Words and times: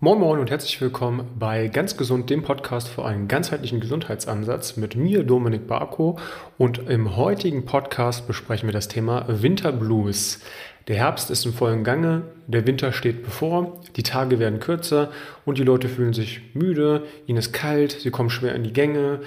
Moin 0.00 0.20
Moin 0.20 0.38
und 0.38 0.48
herzlich 0.48 0.80
willkommen 0.80 1.28
bei 1.40 1.66
Ganz 1.66 1.96
Gesund, 1.96 2.30
dem 2.30 2.44
Podcast 2.44 2.86
für 2.86 3.04
einen 3.04 3.26
ganzheitlichen 3.26 3.80
Gesundheitsansatz 3.80 4.76
mit 4.76 4.94
mir, 4.94 5.24
Dominik 5.24 5.66
Barko. 5.66 6.20
Und 6.56 6.88
im 6.88 7.16
heutigen 7.16 7.64
Podcast 7.64 8.28
besprechen 8.28 8.68
wir 8.68 8.72
das 8.72 8.86
Thema 8.86 9.24
Winterblues. 9.26 10.38
Der 10.86 10.94
Herbst 10.94 11.32
ist 11.32 11.44
im 11.46 11.52
vollen 11.52 11.82
Gange, 11.82 12.22
der 12.46 12.64
Winter 12.64 12.92
steht 12.92 13.24
bevor, 13.24 13.80
die 13.96 14.04
Tage 14.04 14.38
werden 14.38 14.60
kürzer 14.60 15.10
und 15.44 15.58
die 15.58 15.64
Leute 15.64 15.88
fühlen 15.88 16.12
sich 16.12 16.42
müde, 16.54 17.02
ihnen 17.26 17.38
ist 17.38 17.52
kalt, 17.52 17.90
sie 17.90 18.12
kommen 18.12 18.30
schwer 18.30 18.54
in 18.54 18.62
die 18.62 18.72
Gänge, 18.72 19.18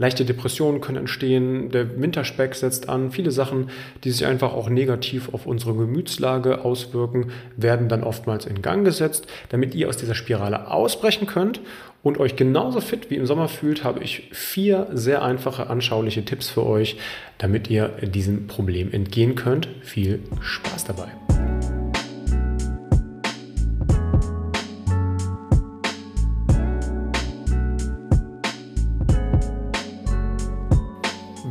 Leichte 0.00 0.24
Depressionen 0.24 0.80
können 0.80 0.96
entstehen, 0.96 1.68
der 1.68 2.00
Winterspeck 2.00 2.54
setzt 2.54 2.88
an. 2.88 3.12
Viele 3.12 3.30
Sachen, 3.30 3.68
die 4.02 4.10
sich 4.10 4.24
einfach 4.24 4.54
auch 4.54 4.70
negativ 4.70 5.34
auf 5.34 5.44
unsere 5.44 5.74
Gemütslage 5.74 6.64
auswirken, 6.64 7.32
werden 7.58 7.90
dann 7.90 8.02
oftmals 8.02 8.46
in 8.46 8.62
Gang 8.62 8.82
gesetzt. 8.82 9.26
Damit 9.50 9.74
ihr 9.74 9.90
aus 9.90 9.98
dieser 9.98 10.14
Spirale 10.14 10.70
ausbrechen 10.70 11.26
könnt 11.26 11.60
und 12.02 12.16
euch 12.18 12.34
genauso 12.34 12.80
fit 12.80 13.10
wie 13.10 13.16
im 13.16 13.26
Sommer 13.26 13.48
fühlt, 13.48 13.84
habe 13.84 14.02
ich 14.02 14.30
vier 14.32 14.86
sehr 14.94 15.22
einfache, 15.22 15.68
anschauliche 15.68 16.24
Tipps 16.24 16.48
für 16.48 16.64
euch, 16.64 16.96
damit 17.36 17.68
ihr 17.68 17.88
diesem 18.00 18.46
Problem 18.46 18.90
entgehen 18.94 19.34
könnt. 19.34 19.68
Viel 19.82 20.20
Spaß 20.40 20.84
dabei! 20.86 21.49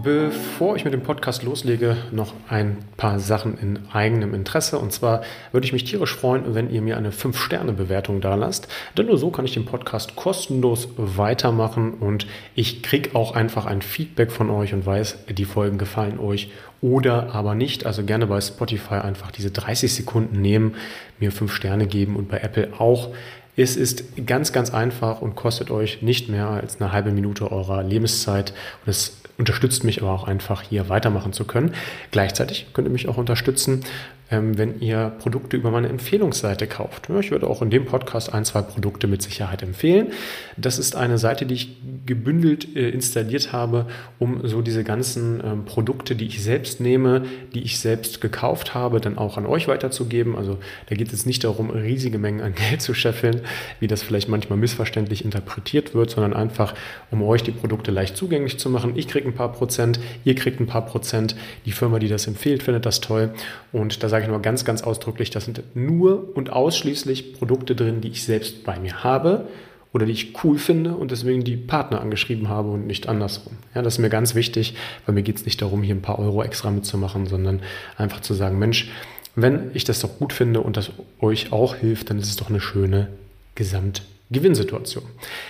Bevor 0.09 0.76
ich 0.76 0.86
mit 0.86 0.94
dem 0.95 1.04
Podcast 1.04 1.44
loslege, 1.44 1.95
noch 2.12 2.34
ein 2.50 2.77
paar 2.98 3.20
Sachen 3.20 3.59
in 3.59 3.77
eigenem 3.94 4.34
Interesse. 4.34 4.80
Und 4.80 4.91
zwar 4.91 5.22
würde 5.52 5.67
ich 5.67 5.72
mich 5.72 5.84
tierisch 5.84 6.16
freuen, 6.16 6.55
wenn 6.55 6.72
ihr 6.72 6.81
mir 6.81 6.98
eine 6.98 7.12
5-Sterne-Bewertung 7.12 8.20
da 8.20 8.34
lasst. 8.34 8.67
Denn 8.98 9.05
nur 9.05 9.20
so 9.20 9.30
kann 9.30 9.45
ich 9.45 9.53
den 9.53 9.66
Podcast 9.66 10.16
kostenlos 10.16 10.88
weitermachen 10.98 11.94
und 11.94 12.26
ich 12.56 12.81
kriege 12.81 13.16
auch 13.16 13.36
einfach 13.36 13.67
ein 13.67 13.83
Feedback 13.83 14.31
von 14.31 14.50
euch 14.50 14.73
und 14.73 14.83
weiß, 14.83 15.25
die 15.30 15.45
Folgen 15.45 15.78
gefallen 15.78 16.17
euch 16.17 16.50
oder 16.81 17.36
aber 17.36 17.53
nicht. 17.53 17.86
Also 17.86 18.03
gerne 18.03 18.26
bei 18.26 18.42
Spotify 18.42 18.95
einfach 18.95 19.30
diese 19.30 19.52
30 19.52 19.94
Sekunden 19.94 20.42
nehmen, 20.42 20.73
mir 21.20 21.31
5 21.31 21.53
Sterne 21.53 21.86
geben 21.86 22.16
und 22.16 22.30
bei 22.30 22.39
Apple 22.39 22.70
auch. 22.80 23.09
Es 23.55 23.76
ist 23.76 24.26
ganz, 24.26 24.53
ganz 24.53 24.73
einfach 24.73 25.22
und 25.22 25.36
kostet 25.36 25.70
euch 25.70 26.02
nicht 26.02 26.30
mehr 26.30 26.48
als 26.48 26.81
eine 26.81 26.94
halbe 26.94 27.11
Minute 27.11 27.52
eurer 27.52 27.83
Lebenszeit. 27.83 28.53
Und 28.86 28.89
es 28.89 29.20
unterstützt 29.40 29.84
mich 29.84 30.02
aber 30.02 30.12
auch 30.12 30.28
einfach 30.28 30.62
hier 30.62 30.90
weitermachen 30.90 31.34
zu 31.34 31.45
können. 31.45 31.73
Gleichzeitig 32.12 32.68
könnt 32.73 32.88
ihr 32.88 32.92
mich 32.92 33.08
auch 33.08 33.18
unterstützen, 33.18 33.86
wenn 34.30 34.80
ihr 34.80 35.11
Produkte 35.19 35.58
über 35.58 35.72
meine 35.72 35.89
Empfehlungsseite 35.89 36.67
kauft. 36.67 37.09
ich 37.19 37.31
würde 37.31 37.47
auch 37.47 37.61
in 37.61 37.69
dem 37.69 37.85
Podcast 37.85 38.31
ein, 38.33 38.45
zwei 38.45 38.61
Produkte 38.61 39.08
mit 39.08 39.21
Sicherheit 39.23 39.63
empfehlen. 39.63 40.08
Das 40.55 40.77
ist 40.77 40.95
eine 40.95 41.17
Seite, 41.17 41.45
die 41.45 41.55
ich 41.55 41.77
gebündelt 42.05 42.75
äh, 42.75 42.89
installiert 42.89 43.52
habe, 43.53 43.88
um 44.19 44.47
so 44.47 44.61
diese 44.61 44.83
ganzen 44.83 45.41
ähm, 45.44 45.66
Produkte, 45.66 46.16
die 46.16 46.27
ich 46.27 46.44
selbst 46.44 46.80
nehme, 46.80 47.23
die 47.53 47.63
ich 47.63 47.80
selbst 47.80 48.21
gekauft 48.21 48.75
habe, 48.75 49.02
dann 49.02 49.17
auch 49.17 49.38
an 49.38 49.45
euch 49.45 49.67
weiterzugeben. 49.67 50.36
Also 50.36 50.58
da 50.88 50.95
geht 50.95 51.11
es 51.11 51.25
nicht 51.25 51.43
darum, 51.43 51.71
riesige 51.71 52.19
Mengen 52.19 52.41
an 52.41 52.53
Geld 52.69 52.81
zu 52.81 52.93
scheffeln, 52.93 53.41
wie 53.80 53.88
das 53.88 54.03
vielleicht 54.03 54.30
manchmal 54.30 54.59
missverständlich 54.59 55.25
interpretiert 55.25 55.95
wird, 55.95 56.11
sondern 56.11 56.33
einfach, 56.33 56.75
um 57.09 57.23
euch 57.23 57.41
die 57.41 57.52
Produkte 57.52 57.91
leicht 57.91 58.16
zugänglich 58.16 58.59
zu 58.59 58.69
machen. 58.69 58.93
Ich 58.95 59.08
kriege 59.08 59.27
ein 59.27 59.33
paar 59.33 59.52
Prozent, 59.52 59.99
ihr 60.23 60.36
kriegt 60.36 60.59
ein 60.59 60.67
paar 60.67 60.86
Prozent. 60.86 61.36
Die 61.66 61.71
Firma, 61.71 61.97
die 61.97 62.08
das 62.08 62.27
empfiehlt, 62.27 62.61
findet 62.61 62.86
das 62.86 63.02
toll. 63.02 63.31
Und 63.71 64.03
da 64.03 64.09
sage 64.09 64.19
ich 64.22 64.28
nur 64.28 64.42
ganz, 64.42 64.66
ganz 64.66 64.81
ausdrücklich, 64.81 65.30
das 65.30 65.45
sind 65.45 65.62
nur 65.75 66.36
und 66.36 66.52
ausschließlich 66.52 67.34
Produkte 67.34 67.75
drin, 67.75 68.02
die 68.02 68.09
ich 68.09 68.23
selbst 68.23 68.64
bei 68.64 68.80
mir 68.80 69.03
habe 69.03 69.48
oder 69.92 70.06
die 70.06 70.11
ich 70.11 70.44
cool 70.44 70.58
finde 70.58 70.95
und 70.95 71.11
deswegen 71.11 71.44
die 71.44 71.58
Partner 71.58 72.02
angeschrieben 72.02 72.50
habe 72.50 72.70
und 72.70 72.86
nicht 72.88 73.08
andersrum. 73.09 73.53
Ja, 73.73 73.81
das 73.81 73.95
ist 73.95 74.00
mir 74.00 74.09
ganz 74.09 74.36
wichtig, 74.36 74.76
weil 75.06 75.16
mir 75.16 75.23
geht 75.23 75.38
es 75.38 75.45
nicht 75.45 75.61
darum, 75.61 75.81
hier 75.81 75.95
ein 75.95 76.02
paar 76.02 76.20
Euro 76.20 76.44
extra 76.44 76.70
mitzumachen, 76.70 77.26
sondern 77.26 77.61
einfach 77.98 78.21
zu 78.21 78.33
sagen, 78.33 78.60
Mensch, 78.60 78.92
wenn 79.36 79.71
ich 79.73 79.83
das 79.83 79.99
doch 79.99 80.17
gut 80.20 80.33
finde 80.33 80.61
und 80.61 80.77
das 80.77 80.92
euch 81.20 81.52
auch 81.52 81.76
hilft, 81.76 82.10
dann 82.10 82.20
ist 82.20 82.30
es 82.30 82.36
doch 82.36 82.49
eine 82.49 82.60
schöne 82.60 83.08
Gesamtgewinnsituation. 83.55 85.04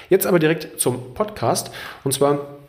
Jetzt 0.09 0.25
aber 0.25 0.39
direkt 0.39 0.79
zum 0.79 1.13
Podcast 1.13 1.71
und 2.03 2.13
zwar 2.13 2.59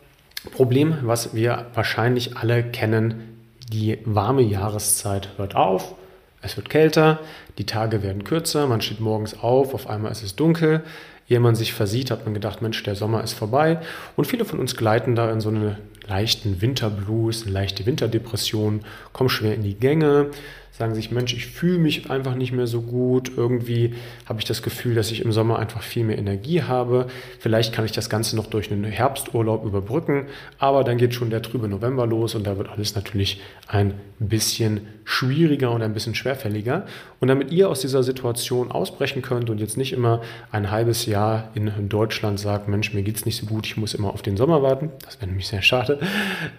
Problem, 0.51 0.97
was 1.03 1.35
wir 1.35 1.67
wahrscheinlich 1.73 2.35
alle 2.35 2.63
kennen, 2.63 3.37
die 3.71 3.99
warme 4.05 4.41
Jahreszeit 4.41 5.29
hört 5.37 5.55
auf, 5.55 5.95
es 6.41 6.57
wird 6.57 6.69
kälter, 6.69 7.19
die 7.57 7.65
Tage 7.65 8.03
werden 8.03 8.23
kürzer, 8.23 8.67
man 8.67 8.81
steht 8.81 8.99
morgens 8.99 9.39
auf, 9.39 9.73
auf 9.73 9.87
einmal 9.87 10.11
ist 10.11 10.23
es 10.23 10.35
dunkel. 10.35 10.83
Ehe 11.29 11.39
man 11.39 11.55
sich 11.55 11.73
versieht, 11.73 12.11
hat 12.11 12.25
man 12.25 12.33
gedacht, 12.33 12.61
Mensch, 12.61 12.83
der 12.83 12.95
Sommer 12.95 13.23
ist 13.23 13.33
vorbei. 13.33 13.79
Und 14.17 14.25
viele 14.25 14.43
von 14.43 14.59
uns 14.59 14.75
gleiten 14.75 15.15
da 15.15 15.31
in 15.31 15.39
so 15.39 15.47
einen 15.47 15.77
leichten 16.05 16.61
Winterblues, 16.61 17.43
eine 17.43 17.53
leichte 17.53 17.85
Winterdepression, 17.85 18.81
kommen 19.13 19.29
schwer 19.29 19.55
in 19.55 19.63
die 19.63 19.75
Gänge, 19.75 20.31
sagen 20.71 20.95
sich, 20.95 21.11
Mensch, 21.11 21.33
ich 21.33 21.47
fühle 21.47 21.77
mich 21.77 22.09
einfach 22.09 22.35
nicht 22.35 22.53
mehr 22.53 22.65
so 22.65 22.81
gut. 22.81 23.31
Irgendwie 23.35 23.93
habe 24.25 24.39
ich 24.39 24.45
das 24.45 24.61
Gefühl, 24.61 24.95
dass 24.95 25.11
ich 25.11 25.23
im 25.23 25.31
Sommer 25.31 25.59
einfach 25.59 25.83
viel 25.83 26.03
mehr 26.03 26.17
Energie 26.17 26.63
habe. 26.63 27.07
Vielleicht 27.39 27.73
kann 27.73 27.85
ich 27.85 27.91
das 27.91 28.09
Ganze 28.09 28.35
noch 28.35 28.47
durch 28.47 28.71
einen 28.71 28.85
Herbsturlaub 28.85 29.65
überbrücken, 29.65 30.27
aber 30.57 30.83
dann 30.83 30.97
geht 30.97 31.13
schon 31.13 31.29
der 31.29 31.41
trübe 31.41 31.67
November 31.67 32.07
los 32.07 32.35
und 32.35 32.47
da 32.47 32.57
wird 32.57 32.69
alles 32.69 32.95
natürlich 32.95 33.41
ein 33.67 33.93
bisschen 34.19 34.81
schwieriger 35.03 35.71
und 35.71 35.81
ein 35.81 35.93
bisschen 35.93 36.15
schwerfälliger. 36.15 36.85
Und 37.19 37.27
damit 37.27 37.51
ihr 37.51 37.69
aus 37.69 37.81
dieser 37.81 38.03
Situation 38.03 38.71
ausbrechen 38.71 39.21
könnt 39.21 39.49
und 39.49 39.59
jetzt 39.59 39.77
nicht 39.77 39.93
immer 39.93 40.21
ein 40.51 40.71
halbes 40.71 41.05
Jahr 41.05 41.49
in 41.53 41.89
Deutschland 41.89 42.39
sagt, 42.39 42.67
Mensch, 42.67 42.93
mir 42.93 43.03
geht 43.03 43.17
es 43.17 43.25
nicht 43.25 43.37
so 43.37 43.45
gut, 43.45 43.65
ich 43.65 43.77
muss 43.77 43.93
immer 43.93 44.13
auf 44.13 44.21
den 44.21 44.37
Sommer 44.37 44.63
warten, 44.63 44.91
das 45.03 45.17
wäre 45.19 45.27
nämlich 45.27 45.47
sehr 45.47 45.61
schade. 45.61 45.99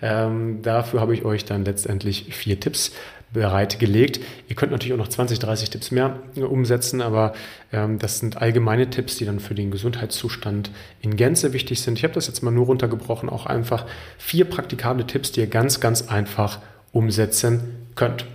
Ähm, 0.02 0.60
dafür 0.62 1.00
habe 1.00 1.14
ich 1.14 1.24
euch 1.24 1.44
dann 1.44 1.64
letztendlich 1.64 2.34
vier 2.34 2.60
Tipps 2.60 2.92
bereitgelegt. 3.32 4.20
Ihr 4.48 4.56
könnt 4.56 4.72
natürlich 4.72 4.92
auch 4.92 4.98
noch 4.98 5.08
20, 5.08 5.38
30 5.38 5.70
Tipps 5.70 5.90
mehr 5.90 6.20
äh, 6.36 6.42
umsetzen, 6.42 7.00
aber 7.00 7.32
ähm, 7.72 7.98
das 7.98 8.18
sind 8.18 8.36
allgemeine 8.36 8.90
Tipps, 8.90 9.16
die 9.16 9.24
dann 9.24 9.40
für 9.40 9.54
den 9.54 9.70
Gesundheitszustand 9.70 10.70
in 11.00 11.16
Gänze 11.16 11.52
wichtig 11.52 11.80
sind. 11.80 11.98
Ich 11.98 12.04
habe 12.04 12.14
das 12.14 12.26
jetzt 12.26 12.42
mal 12.42 12.50
nur 12.50 12.66
runtergebrochen, 12.66 13.28
auch 13.28 13.46
einfach 13.46 13.86
vier 14.18 14.44
praktikable 14.44 15.06
Tipps, 15.06 15.32
die 15.32 15.40
ihr 15.40 15.46
ganz, 15.46 15.80
ganz 15.80 16.08
einfach 16.08 16.60
umsetzen 16.92 17.88
könnt. 17.94 18.26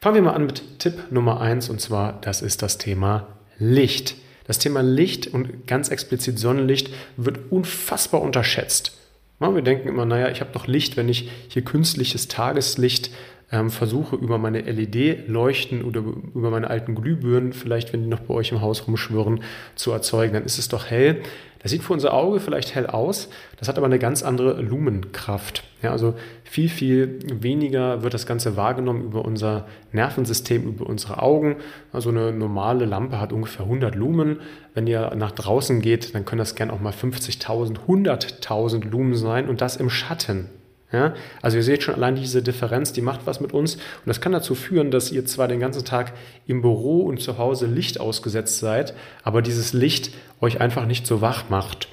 Fangen 0.00 0.14
wir 0.14 0.22
mal 0.22 0.34
an 0.34 0.46
mit 0.46 0.78
Tipp 0.78 1.10
Nummer 1.10 1.40
eins 1.40 1.68
und 1.68 1.80
zwar, 1.80 2.20
das 2.20 2.40
ist 2.40 2.62
das 2.62 2.78
Thema 2.78 3.26
Licht. 3.58 4.14
Das 4.46 4.60
Thema 4.60 4.82
Licht 4.82 5.26
und 5.26 5.66
ganz 5.66 5.88
explizit 5.88 6.38
Sonnenlicht 6.38 6.90
wird 7.16 7.50
unfassbar 7.50 8.22
unterschätzt. 8.22 8.96
Wir 9.40 9.62
denken 9.62 9.88
immer, 9.88 10.04
naja, 10.04 10.30
ich 10.30 10.40
habe 10.40 10.50
doch 10.52 10.66
Licht, 10.66 10.96
wenn 10.96 11.08
ich 11.08 11.30
hier 11.48 11.62
künstliches 11.62 12.28
Tageslicht 12.28 13.10
ähm, 13.50 13.70
versuche 13.70 14.16
über 14.16 14.38
meine 14.38 14.60
LED-Leuchten 14.60 15.82
oder 15.82 16.00
über 16.00 16.50
meine 16.50 16.68
alten 16.68 16.94
Glühbirnen, 16.94 17.52
vielleicht 17.52 17.92
wenn 17.92 18.02
die 18.02 18.08
noch 18.08 18.20
bei 18.20 18.34
euch 18.34 18.52
im 18.52 18.60
Haus 18.60 18.86
rumschwirren, 18.86 19.40
zu 19.74 19.92
erzeugen, 19.92 20.34
dann 20.34 20.44
ist 20.44 20.58
es 20.58 20.68
doch 20.68 20.86
hell. 20.86 21.22
Das 21.60 21.72
sieht 21.72 21.82
für 21.82 21.92
unser 21.92 22.14
Auge 22.14 22.38
vielleicht 22.38 22.74
hell 22.74 22.86
aus, 22.86 23.28
das 23.58 23.68
hat 23.68 23.78
aber 23.78 23.86
eine 23.86 23.98
ganz 23.98 24.22
andere 24.22 24.60
Lumenkraft. 24.62 25.64
Ja, 25.82 25.90
also 25.90 26.14
viel, 26.44 26.68
viel 26.68 27.18
weniger 27.32 28.02
wird 28.02 28.14
das 28.14 28.26
Ganze 28.26 28.56
wahrgenommen 28.56 29.02
über 29.02 29.24
unser 29.24 29.66
Nervensystem, 29.92 30.64
über 30.64 30.86
unsere 30.86 31.20
Augen. 31.20 31.56
Also 31.92 32.10
eine 32.10 32.32
normale 32.32 32.84
Lampe 32.84 33.20
hat 33.20 33.32
ungefähr 33.32 33.64
100 33.64 33.94
Lumen. 33.94 34.40
Wenn 34.74 34.86
ihr 34.86 35.14
nach 35.16 35.32
draußen 35.32 35.80
geht, 35.80 36.14
dann 36.14 36.24
können 36.24 36.40
das 36.40 36.54
gern 36.54 36.70
auch 36.70 36.80
mal 36.80 36.92
50.000, 36.92 37.76
100.000 37.88 38.88
Lumen 38.88 39.14
sein 39.14 39.48
und 39.48 39.60
das 39.60 39.76
im 39.76 39.90
Schatten. 39.90 40.50
Ja? 40.92 41.14
Also 41.42 41.58
ihr 41.58 41.62
seht 41.62 41.82
schon 41.82 41.94
allein 41.94 42.16
diese 42.16 42.42
Differenz, 42.42 42.92
die 42.92 43.02
macht 43.02 43.20
was 43.26 43.40
mit 43.40 43.52
uns 43.52 43.74
und 43.76 44.06
das 44.06 44.20
kann 44.20 44.32
dazu 44.32 44.54
führen, 44.54 44.90
dass 44.90 45.12
ihr 45.12 45.24
zwar 45.26 45.48
den 45.48 45.60
ganzen 45.60 45.84
Tag 45.84 46.12
im 46.46 46.62
Büro 46.62 47.02
und 47.02 47.20
zu 47.20 47.38
Hause 47.38 47.66
Licht 47.66 48.00
ausgesetzt 48.00 48.58
seid, 48.58 48.94
aber 49.22 49.42
dieses 49.42 49.72
Licht 49.72 50.10
euch 50.40 50.60
einfach 50.60 50.86
nicht 50.86 51.06
so 51.06 51.20
wach 51.20 51.48
macht. 51.50 51.88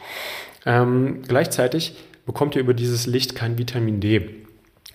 Ähm, 0.65 1.21
gleichzeitig 1.27 1.95
bekommt 2.25 2.55
ihr 2.55 2.61
über 2.61 2.73
dieses 2.73 3.05
Licht 3.05 3.35
kein 3.35 3.57
Vitamin 3.57 3.99
D. 3.99 4.29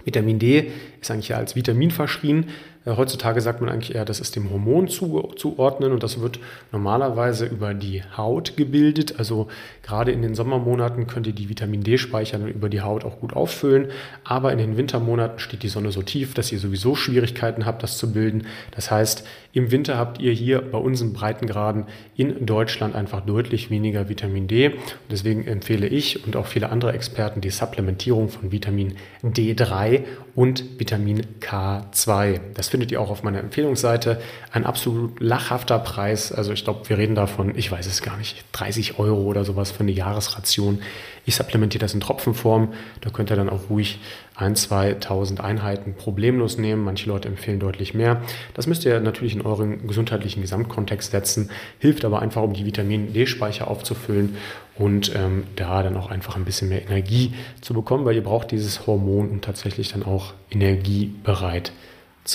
Vitamin 0.04 0.38
D 0.38 0.72
ist 1.00 1.10
eigentlich 1.10 1.28
ja 1.28 1.36
als 1.36 1.56
Vitamin 1.56 1.90
verschrien, 1.90 2.46
heutzutage 2.86 3.40
sagt 3.42 3.60
man 3.60 3.68
eigentlich 3.68 3.94
eher, 3.94 4.04
das 4.06 4.20
ist 4.20 4.36
dem 4.36 4.50
Hormon 4.50 4.88
zu, 4.88 5.32
zuordnen 5.36 5.92
und 5.92 6.02
das 6.02 6.20
wird 6.20 6.40
normalerweise 6.72 7.44
über 7.44 7.74
die 7.74 8.02
Haut 8.16 8.56
gebildet. 8.56 9.18
Also 9.18 9.48
gerade 9.82 10.12
in 10.12 10.22
den 10.22 10.34
Sommermonaten 10.34 11.06
könnt 11.06 11.26
ihr 11.26 11.34
die 11.34 11.50
Vitamin 11.50 11.82
D-Speicher 11.82 12.38
über 12.38 12.70
die 12.70 12.80
Haut 12.80 13.04
auch 13.04 13.20
gut 13.20 13.34
auffüllen. 13.34 13.88
Aber 14.24 14.52
in 14.52 14.58
den 14.58 14.78
Wintermonaten 14.78 15.38
steht 15.40 15.62
die 15.62 15.68
Sonne 15.68 15.92
so 15.92 16.02
tief, 16.02 16.32
dass 16.32 16.52
ihr 16.52 16.58
sowieso 16.58 16.94
Schwierigkeiten 16.94 17.66
habt, 17.66 17.82
das 17.82 17.98
zu 17.98 18.12
bilden. 18.12 18.46
Das 18.70 18.90
heißt, 18.90 19.26
im 19.52 19.70
Winter 19.72 19.98
habt 19.98 20.20
ihr 20.20 20.32
hier 20.32 20.62
bei 20.62 20.78
unseren 20.78 21.12
Breitengraden 21.12 21.86
in 22.16 22.46
Deutschland 22.46 22.94
einfach 22.94 23.20
deutlich 23.20 23.68
weniger 23.68 24.08
Vitamin 24.08 24.46
D. 24.46 24.68
Und 24.68 24.78
deswegen 25.10 25.46
empfehle 25.46 25.86
ich 25.86 26.24
und 26.24 26.36
auch 26.36 26.46
viele 26.46 26.70
andere 26.70 26.92
Experten 26.92 27.40
die 27.40 27.50
Supplementierung 27.50 28.28
von 28.28 28.52
Vitamin 28.52 28.94
D3 29.22 30.04
und 30.34 30.78
Vitamin 30.78 31.00
Vitamin 31.00 31.24
K2. 31.40 32.40
Das 32.54 32.68
findet 32.68 32.92
ihr 32.92 33.00
auch 33.00 33.10
auf 33.10 33.22
meiner 33.22 33.38
Empfehlungsseite. 33.38 34.20
Ein 34.52 34.66
absolut 34.66 35.20
lachhafter 35.20 35.78
Preis. 35.78 36.32
Also 36.32 36.52
ich 36.52 36.64
glaube, 36.64 36.88
wir 36.88 36.98
reden 36.98 37.14
davon, 37.14 37.56
ich 37.56 37.70
weiß 37.70 37.86
es 37.86 38.02
gar 38.02 38.16
nicht, 38.16 38.44
30 38.52 38.98
Euro 38.98 39.22
oder 39.22 39.44
sowas 39.44 39.70
für 39.70 39.80
eine 39.80 39.92
Jahresration. 39.92 40.82
Ich 41.26 41.36
supplementiere 41.36 41.80
das 41.80 41.94
in 41.94 42.00
Tropfenform. 42.00 42.72
Da 43.00 43.10
könnt 43.10 43.30
ihr 43.30 43.36
dann 43.36 43.48
auch 43.48 43.70
ruhig 43.70 44.00
1.000, 44.40 45.02
2.000 45.06 45.40
Einheiten 45.40 45.94
problemlos 45.94 46.58
nehmen. 46.58 46.82
Manche 46.84 47.08
Leute 47.08 47.28
empfehlen 47.28 47.60
deutlich 47.60 47.94
mehr. 47.94 48.22
Das 48.54 48.66
müsst 48.66 48.84
ihr 48.84 48.98
natürlich 49.00 49.34
in 49.34 49.42
euren 49.42 49.86
gesundheitlichen 49.86 50.40
Gesamtkontext 50.40 51.10
setzen. 51.10 51.50
Hilft 51.78 52.04
aber 52.04 52.22
einfach, 52.22 52.42
um 52.42 52.54
die 52.54 52.64
Vitamin 52.64 53.12
D-Speicher 53.12 53.68
aufzufüllen 53.68 54.36
und 54.76 55.14
ähm, 55.14 55.44
da 55.56 55.82
dann 55.82 55.96
auch 55.96 56.10
einfach 56.10 56.36
ein 56.36 56.44
bisschen 56.44 56.68
mehr 56.70 56.82
Energie 56.82 57.34
zu 57.60 57.74
bekommen, 57.74 58.04
weil 58.04 58.16
ihr 58.16 58.24
braucht 58.24 58.50
dieses 58.50 58.86
Hormon, 58.86 59.28
um 59.28 59.40
tatsächlich 59.40 59.92
dann 59.92 60.02
auch 60.02 60.32
energiebereit 60.50 61.66
zu 61.66 61.89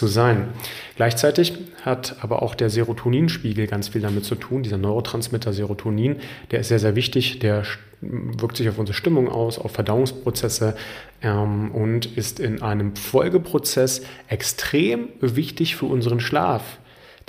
sein. 0.07 0.49
Gleichzeitig 0.95 1.53
hat 1.83 2.17
aber 2.21 2.41
auch 2.41 2.55
der 2.55 2.69
Serotoninspiegel 2.69 3.67
ganz 3.67 3.89
viel 3.89 4.01
damit 4.01 4.25
zu 4.25 4.35
tun. 4.35 4.63
Dieser 4.63 4.77
Neurotransmitter 4.77 5.53
Serotonin, 5.53 6.17
der 6.51 6.59
ist 6.59 6.67
sehr, 6.67 6.79
sehr 6.79 6.95
wichtig. 6.95 7.39
Der 7.39 7.63
wirkt 8.01 8.57
sich 8.57 8.67
auf 8.69 8.77
unsere 8.77 8.95
Stimmung 8.95 9.29
aus, 9.29 9.57
auf 9.57 9.71
Verdauungsprozesse 9.71 10.75
ähm, 11.21 11.71
und 11.71 12.05
ist 12.17 12.39
in 12.39 12.61
einem 12.61 12.95
Folgeprozess 12.95 14.01
extrem 14.27 15.09
wichtig 15.21 15.75
für 15.75 15.85
unseren 15.85 16.19
Schlaf. 16.19 16.79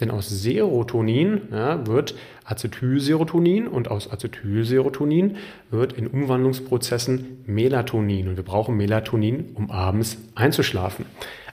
Denn 0.00 0.10
aus 0.10 0.28
Serotonin 0.28 1.42
ja, 1.50 1.86
wird 1.86 2.14
Acetylserotonin 2.44 3.66
und 3.66 3.90
aus 3.90 4.10
Acetylserotonin 4.10 5.36
wird 5.70 5.94
in 5.94 6.06
Umwandlungsprozessen 6.06 7.44
Melatonin. 7.46 8.28
Und 8.28 8.36
wir 8.36 8.44
brauchen 8.44 8.76
Melatonin, 8.76 9.52
um 9.54 9.70
abends 9.70 10.18
einzuschlafen. 10.34 11.06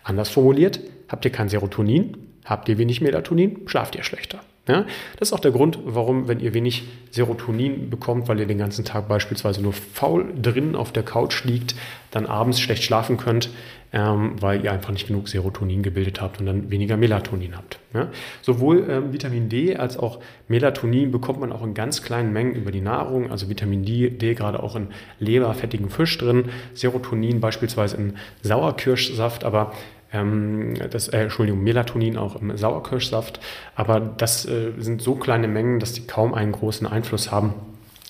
Anders 0.04 0.30
formuliert, 0.30 0.81
habt 1.13 1.25
ihr 1.25 1.31
kein 1.31 1.48
Serotonin, 1.48 2.18
habt 2.44 2.68
ihr 2.68 2.80
wenig 2.80 3.00
Melatonin, 3.00 3.68
schlaft 3.68 3.95
ihr 3.95 4.01
schlechter. 4.01 4.39
Ja, 4.68 4.86
das 5.19 5.30
ist 5.30 5.33
auch 5.33 5.42
der 5.42 5.51
Grund, 5.51 5.77
warum, 5.83 6.27
wenn 6.27 6.39
ihr 6.39 6.56
wenig 6.56 6.86
Serotonin 7.12 7.92
bekommt, 7.92 8.27
weil 8.30 8.39
ihr 8.39 8.48
den 8.48 8.57
ganzen 8.57 8.83
Tag 8.83 9.07
beispielsweise 9.07 9.62
nur 9.62 9.74
faul 9.74 10.25
drin 10.42 10.75
auf 10.75 10.92
der 10.92 11.04
Couch 11.04 11.44
liegt, 11.44 11.75
dann 12.10 12.25
abends 12.25 12.60
schlecht 12.60 12.81
schlafen 12.81 13.18
könnt, 13.18 13.51
ähm, 13.92 14.42
weil 14.42 14.63
ihr 14.63 14.71
einfach 14.71 14.92
nicht 14.92 15.06
genug 15.06 15.27
Serotonin 15.27 15.83
gebildet 15.83 16.19
habt 16.19 16.39
und 16.39 16.48
dann 16.48 16.71
weniger 16.71 16.98
Melatonin 16.98 17.56
habt. 17.56 17.77
Ja? 17.94 18.07
Sowohl 18.42 18.88
ähm, 18.89 19.13
Vitamin 19.13 19.50
D 19.50 19.75
als 19.75 19.98
auch 19.98 20.19
Melatonin 20.48 21.12
bekommt 21.12 21.42
man 21.42 21.51
auch 21.51 21.63
in 21.63 21.75
ganz 21.75 22.01
kleinen 22.01 22.33
Mengen 22.33 22.56
über 22.56 22.71
die 22.71 22.81
Nahrung, 22.81 23.30
also 23.30 23.50
Vitamin 23.50 23.83
D, 23.83 24.10
D 24.10 24.33
gerade 24.33 24.63
auch 24.63 24.75
in 24.75 24.88
leberfettigem 25.19 25.89
Fisch 25.89 26.18
drin, 26.18 26.45
Serotonin 26.74 27.39
beispielsweise 27.39 27.98
in 27.98 28.13
Sauerkirschsaft, 28.42 29.44
aber 29.44 29.74
ähm, 30.13 30.75
das, 30.89 31.07
äh, 31.10 31.24
Entschuldigung, 31.24 31.63
Melatonin 31.63 32.18
auch 32.18 32.36
im 32.36 32.56
Sauerkirschsaft. 32.56 33.39
Aber 33.75 34.00
das 34.00 34.45
äh, 34.45 34.71
sind 34.77 35.01
so 35.01 35.15
kleine 35.15 35.48
Mengen, 35.48 35.80
dass 35.80 35.94
die 35.94 36.07
kaum 36.07 36.33
einen 36.33 36.51
großen 36.51 36.88
Einfluss 36.88 37.31
haben. 37.31 37.54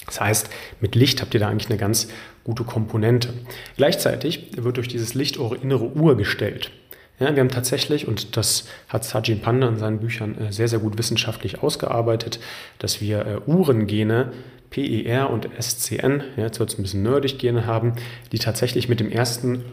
Das 0.06 0.20
heißt, 0.20 0.50
mit 0.82 0.96
Licht 0.96 1.22
habt 1.22 1.34
ihr 1.34 1.40
da 1.40 1.48
eigentlich 1.48 1.70
eine 1.70 1.80
ganz 1.80 2.10
gute 2.44 2.64
Komponente. 2.64 3.34
Gleichzeitig 3.78 4.52
wird 4.58 4.78
durch 4.78 4.90
dieses 4.90 5.14
Licht 5.14 5.40
eure 5.40 5.56
innere 5.56 5.96
Uhr 5.96 6.18
gestellt. 6.18 6.72
Ja, 7.20 7.34
wir 7.34 7.42
haben 7.42 7.50
tatsächlich, 7.50 8.08
und 8.08 8.36
das 8.36 8.68
hat 8.90 9.06
Sajin 9.06 9.40
Panda 9.40 9.68
in 9.70 9.78
seinen 9.78 10.00
Büchern 10.00 10.38
äh, 10.38 10.52
sehr, 10.52 10.68
sehr 10.68 10.80
gut 10.80 10.98
wissenschaftlich 10.98 11.64
ausgearbeitet, 11.64 12.40
dass 12.80 13.02
wir 13.02 13.26
äh, 13.26 13.50
Uhrengene 13.50 14.34
PER 14.72 15.30
und 15.30 15.48
SCN, 15.60 16.24
ja, 16.36 16.44
jetzt 16.44 16.60
wird 16.60 16.72
es 16.72 16.80
ein 16.80 16.82
bisschen 16.82 17.04
nerdig 17.04 17.38
Gene 17.38 17.68
haben, 17.68 17.94
die 18.32 18.40
tatsächlich 18.40 18.90
mit 18.90 19.00
dem 19.00 19.12
ersten 19.12 19.64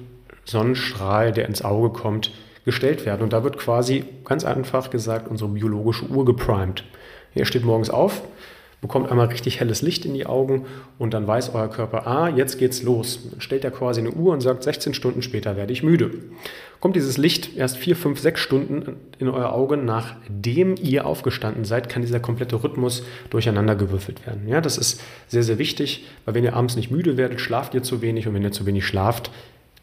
Sonnenstrahl, 0.50 1.32
der 1.32 1.46
ins 1.46 1.62
Auge 1.62 1.90
kommt, 1.90 2.32
gestellt 2.64 3.06
werden. 3.06 3.22
Und 3.22 3.32
da 3.32 3.42
wird 3.44 3.58
quasi 3.58 4.04
ganz 4.24 4.44
einfach 4.44 4.90
gesagt 4.90 5.28
unsere 5.28 5.50
biologische 5.50 6.06
Uhr 6.06 6.24
geprimed. 6.24 6.84
Ihr 7.34 7.44
steht 7.44 7.64
morgens 7.64 7.90
auf, 7.90 8.22
bekommt 8.80 9.10
einmal 9.10 9.26
richtig 9.26 9.60
helles 9.60 9.82
Licht 9.82 10.04
in 10.04 10.14
die 10.14 10.26
Augen 10.26 10.66
und 10.98 11.14
dann 11.14 11.26
weiß 11.26 11.54
euer 11.54 11.68
Körper, 11.68 12.06
ah, 12.06 12.28
jetzt 12.28 12.58
geht's 12.58 12.82
los. 12.82 13.28
Dann 13.30 13.40
stellt 13.40 13.64
er 13.64 13.70
quasi 13.70 14.00
eine 14.00 14.10
Uhr 14.10 14.32
und 14.32 14.40
sagt, 14.40 14.62
16 14.62 14.94
Stunden 14.94 15.22
später 15.22 15.56
werde 15.56 15.72
ich 15.72 15.82
müde. 15.82 16.10
Kommt 16.80 16.96
dieses 16.96 17.18
Licht 17.18 17.56
erst 17.56 17.76
4, 17.76 17.94
5, 17.94 18.18
6 18.18 18.40
Stunden 18.40 18.96
in 19.18 19.28
euer 19.28 19.52
Auge, 19.52 19.76
nachdem 19.76 20.76
ihr 20.76 21.06
aufgestanden 21.06 21.64
seid, 21.64 21.90
kann 21.90 22.02
dieser 22.02 22.20
komplette 22.20 22.62
Rhythmus 22.62 23.04
durcheinander 23.28 23.76
gewürfelt 23.76 24.26
werden. 24.26 24.48
Ja, 24.48 24.62
das 24.62 24.78
ist 24.78 25.02
sehr, 25.28 25.42
sehr 25.42 25.58
wichtig, 25.58 26.06
weil 26.24 26.34
wenn 26.34 26.44
ihr 26.44 26.56
abends 26.56 26.76
nicht 26.76 26.90
müde 26.90 27.18
werdet, 27.18 27.40
schlaft 27.40 27.74
ihr 27.74 27.82
zu 27.82 28.00
wenig 28.00 28.26
und 28.26 28.34
wenn 28.34 28.42
ihr 28.42 28.52
zu 28.52 28.64
wenig 28.64 28.86
schlaft, 28.86 29.30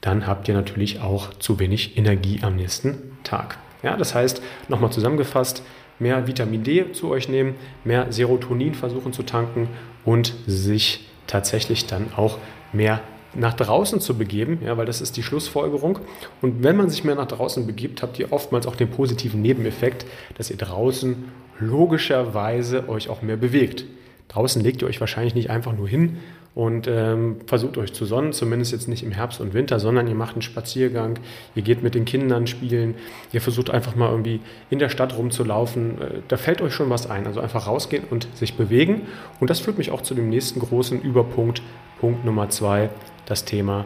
dann 0.07 0.25
habt 0.25 0.47
ihr 0.47 0.53
natürlich 0.53 1.01
auch 1.01 1.33
zu 1.33 1.59
wenig 1.59 1.97
Energie 1.97 2.39
am 2.41 2.55
nächsten 2.55 3.17
Tag. 3.23 3.57
Ja, 3.83 3.97
das 3.97 4.15
heißt, 4.15 4.41
nochmal 4.69 4.89
zusammengefasst, 4.89 5.63
mehr 5.99 6.27
Vitamin 6.27 6.63
D 6.63 6.93
zu 6.93 7.09
euch 7.09 7.27
nehmen, 7.27 7.55
mehr 7.83 8.09
Serotonin 8.09 8.73
versuchen 8.73 9.11
zu 9.11 9.23
tanken 9.23 9.67
und 10.05 10.33
sich 10.47 11.09
tatsächlich 11.27 11.87
dann 11.87 12.13
auch 12.15 12.37
mehr 12.71 13.01
nach 13.33 13.53
draußen 13.53 13.99
zu 13.99 14.17
begeben, 14.17 14.59
ja, 14.63 14.77
weil 14.77 14.85
das 14.85 15.01
ist 15.01 15.17
die 15.17 15.23
Schlussfolgerung. 15.23 15.99
Und 16.41 16.63
wenn 16.63 16.77
man 16.77 16.89
sich 16.89 17.03
mehr 17.03 17.15
nach 17.15 17.27
draußen 17.27 17.67
begibt, 17.67 18.01
habt 18.01 18.17
ihr 18.17 18.31
oftmals 18.31 18.65
auch 18.65 18.77
den 18.77 18.89
positiven 18.89 19.41
Nebeneffekt, 19.41 20.05
dass 20.37 20.49
ihr 20.49 20.57
draußen 20.57 21.25
logischerweise 21.59 22.87
euch 22.87 23.09
auch 23.09 23.21
mehr 23.21 23.37
bewegt. 23.37 23.83
Draußen 24.29 24.63
legt 24.63 24.81
ihr 24.81 24.87
euch 24.87 25.01
wahrscheinlich 25.01 25.35
nicht 25.35 25.49
einfach 25.49 25.73
nur 25.73 25.87
hin 25.87 26.19
und 26.57 26.87
ähm, 26.87 27.35
versucht 27.45 27.77
euch 27.77 27.93
zu 27.93 28.05
sonnen, 28.05 28.33
zumindest 28.33 28.71
jetzt 28.71 28.87
nicht 28.87 29.03
im 29.03 29.11
Herbst 29.11 29.39
und 29.41 29.53
Winter, 29.53 29.79
sondern 29.79 30.07
ihr 30.07 30.15
macht 30.15 30.33
einen 30.33 30.41
Spaziergang, 30.41 31.19
ihr 31.53 31.61
geht 31.61 31.83
mit 31.83 31.93
den 31.93 32.03
Kindern 32.03 32.47
spielen, 32.47 32.95
ihr 33.31 33.41
versucht 33.41 33.69
einfach 33.69 33.95
mal 33.95 34.09
irgendwie 34.09 34.39
in 34.71 34.79
der 34.79 34.89
Stadt 34.89 35.15
rumzulaufen. 35.15 36.01
Äh, 36.01 36.09
da 36.27 36.35
fällt 36.35 36.63
euch 36.63 36.73
schon 36.73 36.89
was 36.89 37.07
ein. 37.07 37.27
Also 37.27 37.41
einfach 37.41 37.67
rausgehen 37.67 38.05
und 38.09 38.27
sich 38.35 38.55
bewegen. 38.55 39.03
Und 39.39 39.51
das 39.51 39.59
führt 39.59 39.77
mich 39.77 39.91
auch 39.91 40.01
zu 40.01 40.15
dem 40.15 40.29
nächsten 40.29 40.59
großen 40.59 40.99
Überpunkt, 40.99 41.61
Punkt 41.99 42.25
Nummer 42.25 42.49
zwei, 42.49 42.89
das 43.27 43.45
Thema 43.45 43.85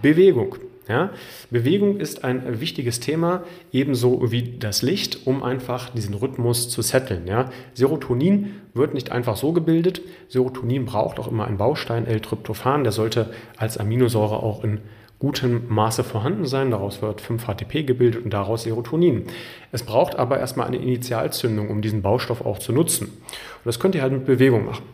Bewegung. 0.00 0.54
Ja? 0.88 1.10
Bewegung 1.50 1.98
ist 1.98 2.24
ein 2.24 2.60
wichtiges 2.60 3.00
Thema, 3.00 3.44
ebenso 3.72 4.30
wie 4.30 4.58
das 4.58 4.82
Licht, 4.82 5.26
um 5.26 5.42
einfach 5.42 5.90
diesen 5.90 6.14
Rhythmus 6.14 6.68
zu 6.68 6.82
setteln. 6.82 7.26
Ja? 7.26 7.50
Serotonin 7.74 8.56
wird 8.74 8.94
nicht 8.94 9.12
einfach 9.12 9.36
so 9.36 9.52
gebildet. 9.52 10.02
Serotonin 10.28 10.84
braucht 10.84 11.18
auch 11.18 11.28
immer 11.28 11.46
einen 11.46 11.58
Baustein, 11.58 12.06
L-Tryptophan. 12.06 12.84
Der 12.84 12.92
sollte 12.92 13.30
als 13.56 13.78
Aminosäure 13.78 14.42
auch 14.42 14.62
in 14.64 14.80
gutem 15.18 15.62
Maße 15.68 16.04
vorhanden 16.04 16.44
sein. 16.44 16.70
Daraus 16.70 17.00
wird 17.00 17.22
5-HTP 17.22 17.84
gebildet 17.84 18.24
und 18.24 18.30
daraus 18.30 18.64
Serotonin. 18.64 19.24
Es 19.72 19.82
braucht 19.82 20.16
aber 20.16 20.38
erstmal 20.38 20.66
eine 20.66 20.76
Initialzündung, 20.76 21.70
um 21.70 21.80
diesen 21.80 22.02
Baustoff 22.02 22.44
auch 22.44 22.58
zu 22.58 22.72
nutzen. 22.72 23.06
Und 23.06 23.64
das 23.64 23.80
könnt 23.80 23.94
ihr 23.94 24.02
halt 24.02 24.12
mit 24.12 24.26
Bewegung 24.26 24.66
machen. 24.66 24.84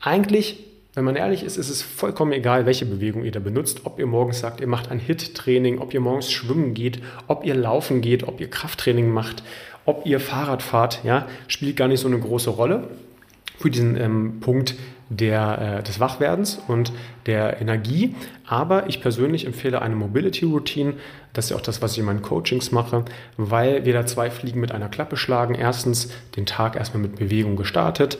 Eigentlich 0.00 0.64
wenn 0.96 1.04
man 1.04 1.14
ehrlich 1.14 1.42
ist, 1.42 1.58
ist 1.58 1.68
es 1.68 1.82
vollkommen 1.82 2.32
egal, 2.32 2.64
welche 2.64 2.86
Bewegung 2.86 3.22
ihr 3.22 3.30
da 3.30 3.38
benutzt. 3.38 3.82
Ob 3.84 3.98
ihr 3.98 4.06
morgens 4.06 4.40
sagt, 4.40 4.62
ihr 4.62 4.66
macht 4.66 4.90
ein 4.90 4.98
HIT-Training, 4.98 5.78
ob 5.78 5.92
ihr 5.92 6.00
morgens 6.00 6.32
schwimmen 6.32 6.72
geht, 6.72 7.02
ob 7.26 7.44
ihr 7.44 7.54
laufen 7.54 8.00
geht, 8.00 8.26
ob 8.26 8.40
ihr 8.40 8.48
Krafttraining 8.48 9.10
macht, 9.10 9.42
ob 9.84 10.06
ihr 10.06 10.20
Fahrrad 10.20 10.62
fahrt, 10.62 11.04
ja, 11.04 11.28
spielt 11.48 11.76
gar 11.76 11.86
nicht 11.86 12.00
so 12.00 12.08
eine 12.08 12.18
große 12.18 12.48
Rolle 12.48 12.88
für 13.58 13.70
diesen 13.70 14.00
ähm, 14.00 14.40
Punkt 14.40 14.74
der, 15.08 15.78
äh, 15.78 15.82
des 15.82 16.00
Wachwerdens 16.00 16.60
und 16.66 16.92
der 17.26 17.60
Energie. 17.60 18.14
Aber 18.46 18.88
ich 18.88 19.00
persönlich 19.00 19.46
empfehle 19.46 19.82
eine 19.82 19.96
Mobility 19.96 20.44
Routine. 20.44 20.94
Das 21.32 21.46
ist 21.46 21.50
ja 21.50 21.56
auch 21.56 21.62
das, 21.62 21.82
was 21.82 21.92
ich 21.92 21.98
in 21.98 22.04
meinen 22.04 22.22
Coachings 22.22 22.72
mache, 22.72 23.04
weil 23.36 23.84
wir 23.84 23.92
da 23.92 24.06
zwei 24.06 24.30
Fliegen 24.30 24.60
mit 24.60 24.72
einer 24.72 24.88
Klappe 24.88 25.16
schlagen. 25.16 25.54
Erstens 25.54 26.10
den 26.36 26.46
Tag 26.46 26.76
erstmal 26.76 27.02
mit 27.02 27.16
Bewegung 27.16 27.56
gestartet 27.56 28.18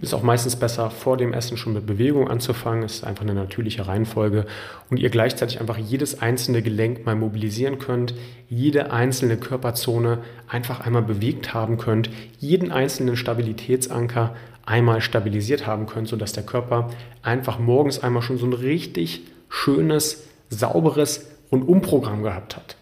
ist 0.00 0.14
auch 0.14 0.22
meistens 0.22 0.56
besser, 0.56 0.90
vor 0.90 1.16
dem 1.16 1.32
Essen 1.32 1.56
schon 1.56 1.72
mit 1.72 1.86
Bewegung 1.86 2.28
anzufangen. 2.28 2.84
Ist 2.84 3.04
einfach 3.04 3.24
eine 3.24 3.34
natürliche 3.34 3.86
Reihenfolge. 3.86 4.46
Und 4.90 4.98
ihr 4.98 5.10
gleichzeitig 5.10 5.60
einfach 5.60 5.76
jedes 5.76 6.20
einzelne 6.22 6.62
Gelenk 6.62 7.04
mal 7.04 7.16
mobilisieren 7.16 7.78
könnt, 7.78 8.14
jede 8.48 8.92
einzelne 8.92 9.36
Körperzone 9.36 10.18
einfach 10.46 10.80
einmal 10.80 11.02
bewegt 11.02 11.52
haben 11.52 11.78
könnt, 11.78 12.10
jeden 12.38 12.70
einzelnen 12.70 13.16
Stabilitätsanker 13.16 14.36
einmal 14.64 15.00
stabilisiert 15.00 15.66
haben 15.66 15.86
könnt, 15.86 16.08
sodass 16.08 16.32
der 16.32 16.44
Körper 16.44 16.90
einfach 17.22 17.58
morgens 17.58 18.02
einmal 18.02 18.22
schon 18.22 18.38
so 18.38 18.46
ein 18.46 18.52
richtig 18.52 19.22
schönes, 19.48 20.28
sauberes 20.48 21.28
Rundumprogramm 21.50 22.22
gehabt 22.22 22.56
hat. 22.56 22.76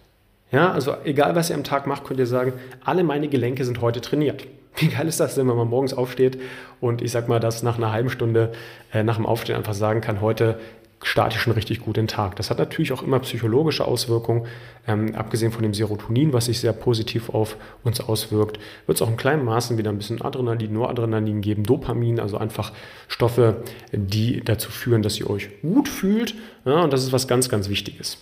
Ja, 0.53 0.73
also 0.73 0.95
egal 1.05 1.37
was 1.37 1.51
ihr 1.51 1.57
am 1.57 1.65
Tag 1.65 1.87
macht, 1.87 2.05
könnt 2.05 2.21
ihr 2.21 2.27
sagen, 2.27 2.53
alle 2.85 3.05
meine 3.05 3.29
Gelenke 3.29 3.65
sind 3.65 3.81
heute 3.81 4.01
trainiert. 4.01 4.47
Wie 4.77 4.89
geil 4.89 5.09
ist 5.09 5.21
das 5.21 5.35
denn, 5.35 5.49
wenn 5.49 5.57
man 5.57 5.69
morgens 5.69 5.95
aufsteht 5.95 6.41
und 6.81 7.03
ich 7.03 7.11
sag 7.11 7.29
mal, 7.29 7.41
dass 7.41 7.63
nach 7.63 7.77
einer 7.77 7.93
halben 7.93 8.11
Stunde 8.11 8.53
äh, 8.93 9.03
nach 9.03 9.17
dem 9.17 9.27
Aufstehen 9.27 9.57
einfach 9.57 9.75
sagen 9.75 10.01
kann, 10.01 10.21
heute 10.21 10.59
starte 11.02 11.37
ich 11.37 11.42
schon 11.42 11.54
richtig 11.54 11.80
gut 11.80 11.97
den 11.97 12.09
Tag. 12.09 12.37
Das 12.37 12.50
hat 12.50 12.59
natürlich 12.59 12.92
auch 12.92 13.02
immer 13.02 13.19
psychologische 13.21 13.87
Auswirkungen. 13.87 14.47
Ähm, 14.87 15.14
abgesehen 15.14 15.52
von 15.52 15.62
dem 15.62 15.73
Serotonin, 15.73 16.33
was 16.33 16.47
sich 16.47 16.61
sehr 16.61 16.73
positiv 16.73 17.30
auf 17.30 17.57
uns 17.85 18.00
auswirkt, 18.00 18.59
wird 18.87 18.97
es 18.97 19.02
auch 19.02 19.09
in 19.09 19.16
kleinen 19.16 19.45
Maßen 19.45 19.78
wieder 19.78 19.90
ein 19.90 19.99
bisschen 19.99 20.21
Adrenalin, 20.21 20.73
Noradrenalin 20.73 21.40
geben, 21.40 21.64
Dopamin, 21.64 22.21
also 22.21 22.37
einfach 22.37 22.73
Stoffe, 23.09 23.62
die 23.92 24.42
dazu 24.45 24.71
führen, 24.71 25.02
dass 25.02 25.19
ihr 25.19 25.30
euch 25.30 25.49
gut 25.62 25.88
fühlt. 25.88 26.35
Ja, 26.64 26.83
und 26.83 26.92
das 26.92 27.02
ist 27.02 27.12
was 27.12 27.26
ganz, 27.26 27.49
ganz 27.49 27.69
Wichtiges. 27.69 28.19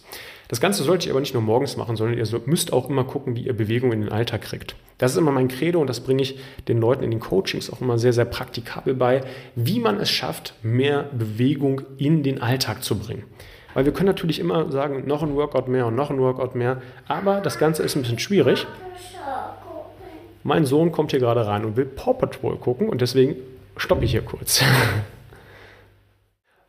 Das 0.48 0.60
Ganze 0.62 0.82
solltet 0.82 1.06
ihr 1.06 1.12
aber 1.12 1.20
nicht 1.20 1.34
nur 1.34 1.42
morgens 1.42 1.76
machen, 1.76 1.96
sondern 1.96 2.18
ihr 2.18 2.26
müsst 2.46 2.72
auch 2.72 2.88
immer 2.88 3.04
gucken, 3.04 3.36
wie 3.36 3.42
ihr 3.42 3.56
Bewegung 3.56 3.92
in 3.92 4.00
den 4.00 4.10
Alltag 4.10 4.40
kriegt. 4.42 4.76
Das 4.96 5.12
ist 5.12 5.18
immer 5.18 5.30
mein 5.30 5.48
Credo 5.48 5.80
und 5.80 5.88
das 5.88 6.00
bringe 6.00 6.22
ich 6.22 6.38
den 6.66 6.78
Leuten 6.80 7.04
in 7.04 7.10
den 7.10 7.20
Coachings 7.20 7.70
auch 7.70 7.82
immer 7.82 7.98
sehr, 7.98 8.14
sehr 8.14 8.24
praktikabel 8.24 8.94
bei, 8.94 9.20
wie 9.54 9.78
man 9.78 10.00
es 10.00 10.10
schafft, 10.10 10.54
mehr 10.62 11.04
Bewegung 11.12 11.82
in 11.98 12.22
den 12.22 12.40
Alltag 12.40 12.82
zu 12.82 12.98
bringen. 12.98 13.24
Weil 13.74 13.84
wir 13.84 13.92
können 13.92 14.06
natürlich 14.06 14.40
immer 14.40 14.72
sagen, 14.72 15.06
noch 15.06 15.22
ein 15.22 15.34
Workout 15.36 15.68
mehr 15.68 15.86
und 15.86 15.94
noch 15.94 16.10
ein 16.10 16.18
Workout 16.18 16.54
mehr, 16.54 16.80
aber 17.06 17.40
das 17.40 17.58
Ganze 17.58 17.82
ist 17.82 17.94
ein 17.94 18.02
bisschen 18.02 18.18
schwierig. 18.18 18.66
Mein 20.42 20.64
Sohn 20.64 20.92
kommt 20.92 21.10
hier 21.10 21.20
gerade 21.20 21.46
rein 21.46 21.64
und 21.64 21.76
will 21.76 21.84
Paw 21.84 22.14
Patrol 22.14 22.56
gucken 22.56 22.88
und 22.88 23.02
deswegen 23.02 23.36
stoppe 23.76 24.04
ich 24.06 24.12
hier 24.12 24.22
kurz. 24.22 24.64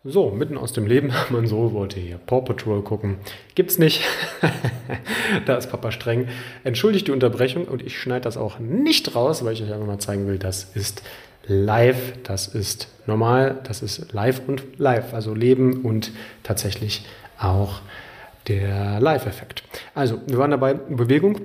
So, 0.05 0.29
mitten 0.29 0.57
aus 0.57 0.71
dem 0.71 0.87
Leben, 0.87 1.11
mein 1.29 1.45
Sohn 1.45 1.73
wollte 1.73 1.99
hier 1.99 2.17
Paw 2.19 2.41
Patrol 2.41 2.81
gucken. 2.83 3.17
Gibt's 3.53 3.77
nicht. 3.77 4.01
da 5.45 5.57
ist 5.57 5.69
Papa 5.69 5.91
streng. 5.91 6.29
Entschuldigt 6.63 7.07
die 7.07 7.11
Unterbrechung 7.11 7.65
und 7.65 7.81
ich 7.81 7.99
schneide 7.99 8.21
das 8.21 8.37
auch 8.37 8.59
nicht 8.59 9.13
raus, 9.13 9.43
weil 9.43 9.51
ich 9.51 9.61
euch 9.61 9.73
einfach 9.73 9.85
mal 9.85 9.99
zeigen 9.99 10.25
will, 10.25 10.39
das 10.39 10.63
ist 10.73 11.03
live, 11.45 12.13
das 12.23 12.47
ist 12.47 12.87
normal, 13.07 13.59
das 13.65 13.81
ist 13.81 14.13
live 14.13 14.41
und 14.47 14.63
live, 14.77 15.13
also 15.13 15.33
Leben 15.33 15.81
und 15.81 16.11
tatsächlich 16.43 17.05
auch 17.37 17.81
der 18.47 19.01
Live-Effekt. 19.01 19.63
Also, 19.95 20.21
wir 20.27 20.37
waren 20.37 20.51
dabei, 20.51 20.75
Bewegung. 20.75 21.41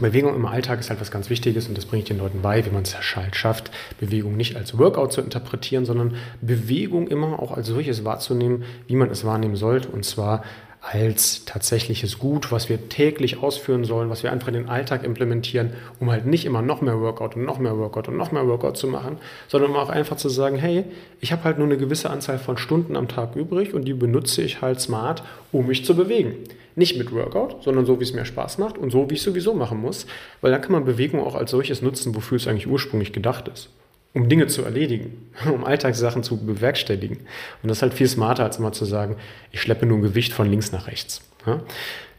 Bewegung 0.00 0.34
im 0.34 0.46
Alltag 0.46 0.80
ist 0.80 0.90
halt 0.90 1.00
was 1.00 1.10
ganz 1.10 1.30
Wichtiges 1.30 1.68
und 1.68 1.76
das 1.76 1.86
bringe 1.86 2.02
ich 2.02 2.08
den 2.08 2.18
Leuten 2.18 2.42
bei, 2.42 2.64
wie 2.64 2.70
man 2.70 2.82
es 2.82 2.96
halt 3.16 3.36
schafft, 3.36 3.70
Bewegung 3.98 4.36
nicht 4.36 4.56
als 4.56 4.78
Workout 4.78 5.12
zu 5.12 5.20
interpretieren, 5.20 5.84
sondern 5.84 6.16
Bewegung 6.40 7.08
immer 7.08 7.40
auch 7.40 7.52
als 7.52 7.68
solches 7.68 8.04
wahrzunehmen, 8.04 8.64
wie 8.86 8.96
man 8.96 9.10
es 9.10 9.24
wahrnehmen 9.24 9.56
sollte 9.56 9.88
und 9.88 10.04
zwar 10.04 10.42
als 10.80 11.44
tatsächliches 11.44 12.18
Gut, 12.18 12.50
was 12.52 12.70
wir 12.70 12.88
täglich 12.88 13.42
ausführen 13.42 13.84
sollen, 13.84 14.08
was 14.08 14.22
wir 14.22 14.32
einfach 14.32 14.48
in 14.48 14.54
den 14.54 14.68
Alltag 14.68 15.04
implementieren, 15.04 15.74
um 15.98 16.10
halt 16.10 16.24
nicht 16.24 16.46
immer 16.46 16.62
noch 16.62 16.80
mehr 16.80 17.00
Workout 17.00 17.36
und 17.36 17.44
noch 17.44 17.58
mehr 17.58 17.76
Workout 17.76 18.08
und 18.08 18.16
noch 18.16 18.32
mehr 18.32 18.46
Workout 18.46 18.78
zu 18.78 18.86
machen, 18.86 19.18
sondern 19.48 19.72
um 19.72 19.76
auch 19.76 19.90
einfach 19.90 20.16
zu 20.16 20.30
sagen, 20.30 20.56
hey, 20.56 20.84
ich 21.20 21.32
habe 21.32 21.44
halt 21.44 21.58
nur 21.58 21.66
eine 21.66 21.76
gewisse 21.76 22.08
Anzahl 22.08 22.38
von 22.38 22.56
Stunden 22.56 22.96
am 22.96 23.08
Tag 23.08 23.36
übrig 23.36 23.74
und 23.74 23.84
die 23.84 23.92
benutze 23.92 24.40
ich 24.42 24.62
halt 24.62 24.80
smart, 24.80 25.22
um 25.52 25.66
mich 25.66 25.84
zu 25.84 25.94
bewegen. 25.94 26.36
Nicht 26.76 26.96
mit 26.96 27.12
Workout, 27.12 27.62
sondern 27.62 27.86
so, 27.86 27.98
wie 28.00 28.04
es 28.04 28.12
mir 28.12 28.24
Spaß 28.24 28.58
macht 28.58 28.78
und 28.78 28.90
so, 28.90 29.08
wie 29.10 29.14
ich 29.14 29.20
es 29.20 29.24
sowieso 29.24 29.54
machen 29.54 29.80
muss, 29.80 30.06
weil 30.40 30.52
dann 30.52 30.60
kann 30.60 30.72
man 30.72 30.84
Bewegung 30.84 31.20
auch 31.20 31.34
als 31.34 31.50
solches 31.50 31.82
nutzen, 31.82 32.14
wofür 32.14 32.36
es 32.36 32.46
eigentlich 32.46 32.68
ursprünglich 32.68 33.12
gedacht 33.12 33.48
ist 33.48 33.70
um 34.12 34.28
Dinge 34.28 34.46
zu 34.48 34.62
erledigen, 34.62 35.30
um 35.52 35.64
Alltagssachen 35.64 36.22
zu 36.22 36.44
bewerkstelligen. 36.44 37.18
Und 37.62 37.68
das 37.68 37.78
ist 37.78 37.82
halt 37.82 37.94
viel 37.94 38.08
smarter, 38.08 38.44
als 38.44 38.58
immer 38.58 38.72
zu 38.72 38.84
sagen, 38.84 39.16
ich 39.52 39.60
schleppe 39.60 39.86
nur 39.86 39.98
ein 39.98 40.02
Gewicht 40.02 40.32
von 40.32 40.50
links 40.50 40.72
nach 40.72 40.86
rechts. 40.86 41.22
Ja? 41.46 41.60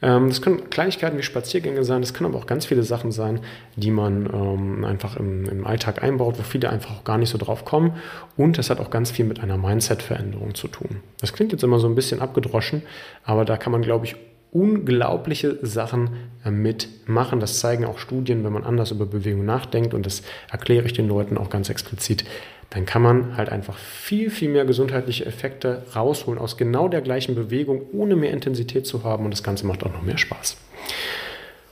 Ähm, 0.01 0.29
das 0.29 0.41
können 0.41 0.69
Kleinigkeiten 0.69 1.17
wie 1.17 1.23
Spaziergänge 1.23 1.83
sein, 1.83 2.01
das 2.01 2.13
können 2.13 2.31
aber 2.31 2.39
auch 2.39 2.47
ganz 2.47 2.65
viele 2.65 2.83
Sachen 2.83 3.11
sein, 3.11 3.41
die 3.75 3.91
man 3.91 4.29
ähm, 4.33 4.85
einfach 4.85 5.17
im, 5.17 5.47
im, 5.47 5.67
Alltag 5.67 6.01
einbaut, 6.01 6.39
wo 6.39 6.43
viele 6.43 6.69
einfach 6.69 6.91
auch 6.91 7.03
gar 7.03 7.17
nicht 7.17 7.29
so 7.29 7.37
drauf 7.37 7.65
kommen. 7.65 7.93
Und 8.37 8.57
das 8.57 8.69
hat 8.69 8.79
auch 8.79 8.89
ganz 8.89 9.11
viel 9.11 9.25
mit 9.25 9.41
einer 9.41 9.57
Mindset-Veränderung 9.57 10.55
zu 10.55 10.67
tun. 10.69 11.01
Das 11.19 11.33
klingt 11.33 11.51
jetzt 11.51 11.63
immer 11.63 11.79
so 11.79 11.87
ein 11.87 11.95
bisschen 11.95 12.21
abgedroschen, 12.21 12.83
aber 13.23 13.45
da 13.45 13.57
kann 13.57 13.71
man, 13.71 13.81
glaube 13.81 14.05
ich, 14.05 14.15
unglaubliche 14.51 15.57
Sachen 15.61 16.09
äh, 16.43 16.51
mitmachen. 16.51 17.39
Das 17.39 17.59
zeigen 17.59 17.85
auch 17.85 17.99
Studien, 17.99 18.43
wenn 18.43 18.53
man 18.53 18.63
anders 18.63 18.91
über 18.91 19.05
Bewegung 19.05 19.45
nachdenkt 19.45 19.93
und 19.93 20.05
das 20.05 20.23
erkläre 20.51 20.85
ich 20.85 20.93
den 20.93 21.07
Leuten 21.07 21.37
auch 21.37 21.49
ganz 21.49 21.69
explizit. 21.69 22.25
Dann 22.69 22.85
kann 22.85 23.01
man 23.01 23.35
halt 23.35 23.49
einfach 23.49 23.77
viel, 23.77 24.29
viel 24.29 24.49
mehr 24.49 24.65
gesundheitliche 24.65 25.25
Effekte 25.25 25.83
rausholen 25.95 26.39
aus 26.39 26.57
genau 26.57 26.87
der 26.87 27.01
gleichen 27.01 27.35
Bewegung, 27.35 27.81
ohne 27.91 28.15
mehr 28.15 28.31
Intensität 28.31 28.85
zu 28.85 29.03
haben 29.03 29.25
und 29.25 29.31
das 29.31 29.43
Ganze 29.43 29.65
macht 29.65 29.83
auch 29.83 29.91
noch 29.91 30.03
mehr 30.03 30.17
Spaß. 30.17 30.57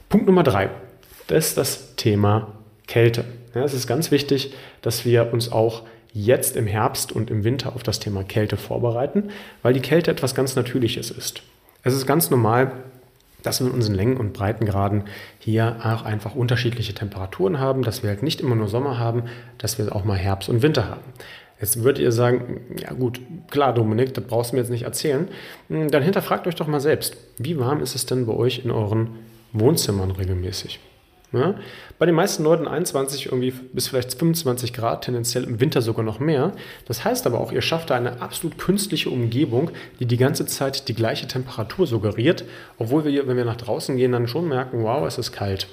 Punkt 0.10 0.26
Nummer 0.26 0.44
drei, 0.44 0.70
das 1.28 1.50
ist 1.50 1.58
das 1.58 1.96
Thema 1.96 2.54
Kälte. 2.88 3.26
Ja, 3.54 3.64
es 3.64 3.74
ist 3.74 3.88
ganz 3.88 4.12
wichtig, 4.12 4.54
dass 4.82 5.06
wir 5.06 5.32
uns 5.34 5.52
auch 5.52 5.84
jetzt 6.12 6.56
im 6.56 6.68
Herbst 6.68 7.12
und 7.12 7.30
im 7.30 7.44
Winter 7.44 7.76
auf 7.76 7.84
das 7.84 8.00
Thema 8.00 8.24
Kälte 8.24 8.58
vorbereiten, 8.58 9.30
weil 9.62 9.74
die 9.74 9.82
Kälte 9.82 10.12
etwas 10.12 10.34
ganz 10.34 10.56
Natürliches 10.56 11.12
ist. 11.12 11.44
Es 11.84 11.94
ist 11.94 12.06
ganz 12.06 12.30
normal, 12.30 12.72
dass 13.44 13.62
wir 13.62 13.68
in 13.68 13.74
unseren 13.74 13.96
Längen- 13.96 14.18
und 14.18 14.34
Breitengraden 14.34 15.04
hier 15.40 15.78
auch 15.84 16.04
einfach 16.04 16.36
unterschiedliche 16.36 16.94
Temperaturen 16.94 17.60
haben, 17.60 17.84
dass 17.84 18.04
wir 18.04 18.10
halt 18.10 18.24
nicht 18.24 18.42
immer 18.42 18.56
nur 18.56 18.68
Sommer 18.68 19.00
haben, 19.00 19.24
dass 19.58 19.78
wir 19.78 19.96
auch 19.96 20.04
mal 20.04 20.18
Herbst 20.18 20.50
und 20.50 20.62
Winter 20.62 20.90
haben. 20.90 21.02
Jetzt 21.60 21.84
würdet 21.84 22.02
ihr 22.02 22.12
sagen, 22.12 22.62
ja 22.78 22.94
gut, 22.94 23.20
klar 23.50 23.74
Dominik, 23.74 24.14
das 24.14 24.24
brauchst 24.26 24.52
du 24.52 24.56
mir 24.56 24.62
jetzt 24.62 24.72
nicht 24.72 24.84
erzählen. 24.84 25.28
Hm, 25.70 25.90
dann 25.90 26.04
hinterfragt 26.04 26.48
euch 26.48 26.56
doch 26.56 26.68
mal 26.68 26.80
selbst, 26.80 27.18
wie 27.38 27.60
warm 27.60 27.82
ist 27.82 27.96
es 27.96 28.06
denn 28.06 28.26
bei 28.26 28.34
euch 28.34 28.64
in 28.64 28.72
euren 28.72 29.10
Wohnzimmern 29.52 30.12
regelmäßig? 30.12 30.80
Ja? 31.32 31.56
Bei 32.00 32.06
den 32.06 32.16
meisten 32.16 32.44
Leuten 32.44 32.68
21 32.68 33.28
irgendwie 33.28 33.52
bis 33.52 33.88
vielleicht 33.88 34.14
25 34.14 34.74
Grad, 34.74 35.04
tendenziell 35.04 35.44
im 35.44 35.60
Winter 35.60 35.82
sogar 35.82 36.04
noch 36.04 36.20
mehr. 36.20 36.54
Das 36.86 37.06
heißt 37.06 37.28
aber 37.28 37.40
auch, 37.40 37.52
ihr 37.52 37.62
schafft 37.62 37.90
da 37.90 37.96
eine 37.96 38.22
absolut 38.22 38.58
künstliche 38.58 39.10
Umgebung, 39.10 39.72
die 40.00 40.06
die 40.06 40.18
ganze 40.18 40.46
Zeit 40.46 40.88
die 40.88 40.96
gleiche 40.96 41.28
Temperatur 41.28 41.86
suggeriert, 41.88 42.46
obwohl 42.78 43.06
wir, 43.06 43.28
wenn 43.28 43.38
wir 43.38 43.46
nach 43.46 43.58
draußen 43.58 43.96
gehen, 43.98 44.12
dann 44.12 44.28
schon 44.28 44.48
merken, 44.48 44.84
wow, 44.84 45.06
es 45.06 45.18
ist 45.18 45.32
kalt. 45.32 45.68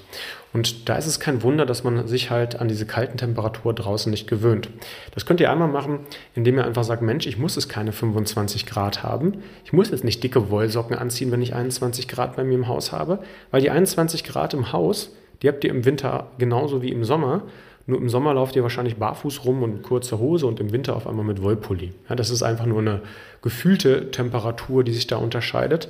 Und 0.56 0.88
da 0.88 0.96
ist 0.96 1.06
es 1.06 1.20
kein 1.20 1.42
Wunder, 1.42 1.66
dass 1.66 1.84
man 1.84 2.08
sich 2.08 2.30
halt 2.30 2.58
an 2.58 2.66
diese 2.66 2.86
kalten 2.86 3.18
Temperatur 3.18 3.74
draußen 3.74 4.10
nicht 4.10 4.26
gewöhnt. 4.26 4.70
Das 5.12 5.26
könnt 5.26 5.40
ihr 5.40 5.50
einmal 5.50 5.68
machen, 5.68 6.00
indem 6.34 6.56
ihr 6.56 6.64
einfach 6.64 6.82
sagt, 6.82 7.02
Mensch, 7.02 7.26
ich 7.26 7.36
muss 7.36 7.58
es 7.58 7.68
keine 7.68 7.92
25 7.92 8.64
Grad 8.64 9.02
haben. 9.02 9.42
Ich 9.66 9.74
muss 9.74 9.90
jetzt 9.90 10.02
nicht 10.02 10.24
dicke 10.24 10.50
Wollsocken 10.50 10.96
anziehen, 10.96 11.30
wenn 11.30 11.42
ich 11.42 11.54
21 11.54 12.08
Grad 12.08 12.36
bei 12.36 12.42
mir 12.42 12.54
im 12.54 12.68
Haus 12.68 12.90
habe, 12.90 13.18
weil 13.50 13.60
die 13.60 13.68
21 13.68 14.24
Grad 14.24 14.54
im 14.54 14.72
Haus 14.72 15.10
die 15.42 15.48
habt 15.48 15.64
ihr 15.64 15.70
im 15.70 15.84
Winter 15.84 16.30
genauso 16.38 16.82
wie 16.82 16.90
im 16.90 17.04
Sommer. 17.04 17.42
Nur 17.86 17.98
im 17.98 18.08
Sommer 18.08 18.34
lauft 18.34 18.56
ihr 18.56 18.62
wahrscheinlich 18.62 18.96
barfuß 18.96 19.44
rum 19.44 19.62
und 19.62 19.82
kurze 19.82 20.18
Hose 20.18 20.46
und 20.46 20.58
im 20.58 20.72
Winter 20.72 20.96
auf 20.96 21.06
einmal 21.06 21.24
mit 21.24 21.42
Wollpulli. 21.42 21.92
Ja, 22.08 22.16
das 22.16 22.30
ist 22.30 22.42
einfach 22.42 22.66
nur 22.66 22.80
eine 22.80 23.02
gefühlte 23.42 24.10
Temperatur, 24.10 24.82
die 24.82 24.92
sich 24.92 25.06
da 25.06 25.18
unterscheidet. 25.18 25.88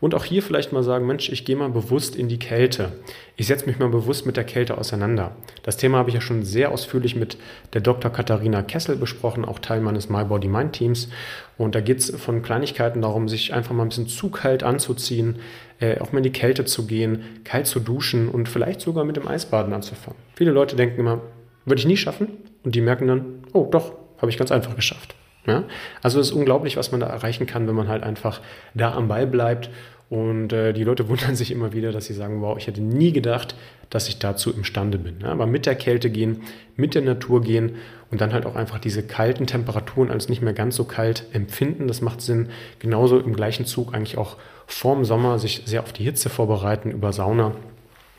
Und 0.00 0.14
auch 0.14 0.24
hier 0.24 0.42
vielleicht 0.42 0.72
mal 0.72 0.82
sagen, 0.82 1.06
Mensch, 1.06 1.30
ich 1.30 1.44
gehe 1.44 1.56
mal 1.56 1.70
bewusst 1.70 2.16
in 2.16 2.28
die 2.28 2.38
Kälte. 2.38 2.92
Ich 3.36 3.46
setze 3.46 3.66
mich 3.66 3.78
mal 3.78 3.88
bewusst 3.88 4.26
mit 4.26 4.36
der 4.36 4.44
Kälte 4.44 4.76
auseinander. 4.76 5.34
Das 5.62 5.78
Thema 5.78 5.98
habe 5.98 6.10
ich 6.10 6.14
ja 6.14 6.20
schon 6.20 6.44
sehr 6.44 6.70
ausführlich 6.70 7.16
mit 7.16 7.38
der 7.72 7.80
Dr. 7.80 8.12
Katharina 8.12 8.62
Kessel 8.62 8.96
besprochen, 8.96 9.44
auch 9.44 9.58
Teil 9.58 9.80
meines 9.80 10.10
My 10.10 10.24
Body 10.24 10.48
Mind 10.48 10.74
Teams. 10.74 11.08
Und 11.56 11.74
da 11.74 11.80
geht 11.80 12.00
es 12.00 12.10
von 12.14 12.42
Kleinigkeiten 12.42 13.00
darum, 13.00 13.28
sich 13.28 13.54
einfach 13.54 13.74
mal 13.74 13.84
ein 13.84 13.88
bisschen 13.88 14.08
zu 14.08 14.28
kalt 14.28 14.62
anzuziehen, 14.62 15.36
äh, 15.80 15.98
auch 16.00 16.12
mal 16.12 16.18
in 16.18 16.24
die 16.24 16.32
Kälte 16.32 16.66
zu 16.66 16.86
gehen, 16.86 17.24
kalt 17.44 17.66
zu 17.66 17.80
duschen 17.80 18.28
und 18.28 18.48
vielleicht 18.48 18.82
sogar 18.82 19.04
mit 19.04 19.16
dem 19.16 19.26
Eisbaden 19.26 19.72
anzufangen. 19.72 20.18
Viele 20.34 20.50
Leute 20.50 20.76
denken 20.76 21.00
immer, 21.00 21.22
würde 21.64 21.80
ich 21.80 21.86
nie 21.86 21.96
schaffen. 21.96 22.28
Und 22.64 22.74
die 22.74 22.80
merken 22.80 23.06
dann, 23.06 23.44
oh 23.52 23.66
doch, 23.70 23.92
habe 24.18 24.30
ich 24.30 24.36
ganz 24.36 24.50
einfach 24.52 24.76
geschafft. 24.76 25.15
Ja? 25.46 25.64
Also 26.02 26.20
es 26.20 26.28
ist 26.28 26.32
unglaublich, 26.32 26.76
was 26.76 26.92
man 26.92 27.00
da 27.00 27.06
erreichen 27.06 27.46
kann, 27.46 27.66
wenn 27.66 27.74
man 27.74 27.88
halt 27.88 28.02
einfach 28.02 28.40
da 28.74 28.94
am 28.94 29.08
Ball 29.08 29.26
bleibt. 29.26 29.70
Und 30.08 30.52
äh, 30.52 30.72
die 30.72 30.84
Leute 30.84 31.08
wundern 31.08 31.36
sich 31.36 31.50
immer 31.50 31.72
wieder, 31.72 31.92
dass 31.92 32.06
sie 32.06 32.14
sagen, 32.14 32.40
wow, 32.42 32.56
ich 32.58 32.66
hätte 32.66 32.80
nie 32.80 33.12
gedacht, 33.12 33.54
dass 33.90 34.08
ich 34.08 34.18
dazu 34.18 34.52
imstande 34.52 34.98
bin. 34.98 35.20
Ja? 35.20 35.28
Aber 35.28 35.46
mit 35.46 35.66
der 35.66 35.74
Kälte 35.74 36.10
gehen, 36.10 36.42
mit 36.76 36.94
der 36.94 37.02
Natur 37.02 37.40
gehen 37.40 37.76
und 38.10 38.20
dann 38.20 38.32
halt 38.32 38.46
auch 38.46 38.56
einfach 38.56 38.78
diese 38.78 39.02
kalten 39.02 39.46
Temperaturen 39.46 40.10
als 40.10 40.28
nicht 40.28 40.42
mehr 40.42 40.52
ganz 40.52 40.76
so 40.76 40.84
kalt 40.84 41.24
empfinden, 41.32 41.88
das 41.88 42.00
macht 42.00 42.20
Sinn. 42.20 42.50
Genauso 42.78 43.18
im 43.18 43.34
gleichen 43.34 43.66
Zug 43.66 43.94
eigentlich 43.94 44.18
auch 44.18 44.36
vorm 44.66 45.04
Sommer 45.04 45.38
sich 45.38 45.62
sehr 45.64 45.82
auf 45.82 45.92
die 45.92 46.04
Hitze 46.04 46.28
vorbereiten 46.28 46.90
über 46.90 47.12
Sauna. 47.12 47.52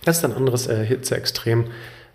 Das 0.04 0.18
ist 0.18 0.26
ein 0.26 0.34
anderes 0.34 0.68
äh, 0.68 0.86
Hitzeextrem 0.86 1.66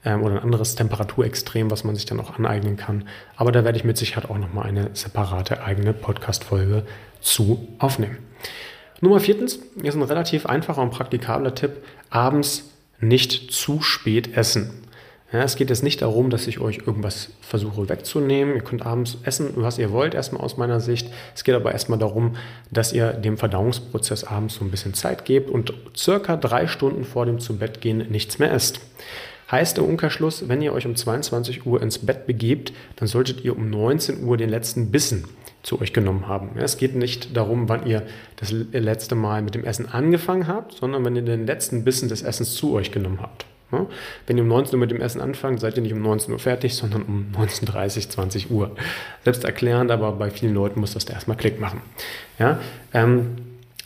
ähm, 0.05 0.23
oder 0.23 0.37
ein 0.37 0.43
anderes 0.43 0.75
Temperaturextrem, 0.75 1.71
was 1.71 1.85
man 1.85 1.95
sich 1.95 2.07
dann 2.07 2.21
auch 2.21 2.39
aneignen 2.39 2.77
kann. 2.77 3.09
Aber 3.37 3.53
da 3.53 3.65
werde 3.65 3.79
ich 3.79 3.85
mit 3.85 3.97
Sicherheit 3.97 4.29
auch 4.31 4.39
nochmal 4.39 4.67
eine 4.67 4.91
separate 4.95 5.63
eigene 5.63 5.93
Podcast-Folge 5.93 6.85
zu 7.21 7.69
aufnehmen. 7.79 8.19
Nummer 9.01 9.21
viertens, 9.21 9.59
ist 9.83 9.95
ein 9.95 10.03
relativ 10.03 10.47
einfacher 10.47 10.83
und 10.83 10.91
praktikabler 10.91 11.55
Tipp, 11.55 11.83
abends 12.11 12.71
nicht 13.01 13.53
zu 13.53 13.83
spät 13.83 14.37
essen. 14.37 14.83
Ja, 15.33 15.43
es 15.43 15.57
geht 15.57 15.71
jetzt 15.71 15.83
nicht 15.83 16.03
darum, 16.03 16.29
dass 16.29 16.47
ich 16.47 16.61
euch 16.61 16.81
irgendwas 16.87 17.31
versuche 17.41 17.89
wegzunehmen. 17.89 18.55
Ihr 18.55 18.61
könnt 18.61 18.85
abends 18.85 19.17
essen, 19.25 19.55
was 19.57 19.79
ihr 19.79 19.91
wollt, 19.91 20.13
erstmal 20.13 20.43
aus 20.43 20.59
meiner 20.59 20.79
Sicht. 20.79 21.09
Es 21.35 21.43
geht 21.43 21.55
aber 21.55 21.73
erstmal 21.73 21.99
darum, 21.99 22.37
dass 22.71 22.93
ihr 22.93 23.15
dem 23.15 23.39
Verdauungsprozess 23.39 24.25
abends 24.25 24.57
so 24.57 24.65
ein 24.65 24.71
bisschen 24.71 24.93
Zeit 24.93 25.25
gebt 25.25 25.51
und 25.51 25.73
circa 25.97 26.37
drei 26.37 26.67
Stunden 26.67 27.05
vor 27.05 27.25
dem 27.25 27.41
Zubettgehen 27.41 28.11
nichts 28.11 28.39
mehr 28.39 28.53
esst. 28.53 28.81
Heißt 29.53 29.77
im 29.77 29.85
Umkehrschluss, 29.85 30.49
wenn 30.49 30.63
ihr 30.63 30.73
euch 30.73 30.87
um 30.87 30.97
22 30.97 31.67
Uhr 31.67 31.83
ins 31.83 31.99
Bett 31.99 32.27
begebt, 32.27 32.73
dann 32.97 33.07
solltet 33.07 33.45
ihr 33.45 33.55
um 33.55 33.69
19 33.69 34.25
Uhr 34.25 34.39
den 34.39 34.49
letzten 34.49 34.91
Bissen 34.91 35.25
zu 35.63 35.81
euch 35.81 35.93
genommen 35.93 36.27
haben. 36.27 36.57
Es 36.57 36.79
geht 36.79 36.97
nicht 36.97 37.37
darum, 37.37 37.69
wann 37.69 37.87
ihr 37.87 38.03
das 38.37 38.51
letzte 38.51 39.15
Mal 39.15 39.43
mit 39.43 39.55
dem 39.55 39.65
Essen 39.65 39.87
angefangen 39.93 40.49
habt, 40.49 40.73
sondern 40.73 41.05
wenn 41.05 41.15
ihr 41.15 41.23
den 41.23 41.47
letzten 41.47 41.85
Bissen 41.85 42.09
des 42.09 42.23
Essens 42.23 42.55
zu 42.55 42.73
euch 42.73 42.93
genommen 42.93 43.21
habt. 43.21 43.45
Wenn 44.27 44.37
ihr 44.37 44.43
um 44.43 44.49
19 44.49 44.75
Uhr 44.75 44.81
mit 44.81 44.91
dem 44.91 45.01
Essen 45.01 45.21
anfangt, 45.21 45.61
seid 45.61 45.77
ihr 45.77 45.83
nicht 45.83 45.95
um 45.95 46.03
19 46.03 46.33
Uhr 46.33 46.39
fertig, 46.39 46.75
sondern 46.75 47.03
um 47.03 47.27
19.30 47.35 48.11
20 48.11 48.51
Uhr. 48.51 48.75
Selbst 49.25 49.45
erklärend, 49.45 49.91
aber 49.91 50.13
bei 50.13 50.31
vielen 50.31 50.55
Leuten 50.55 50.81
muss 50.81 50.95
das 50.95 51.05
da 51.05 51.15
erstmal 51.15 51.37
Klick 51.37 51.61
machen. 51.61 51.81
Ja, 52.39 52.59
ähm, 52.93 53.37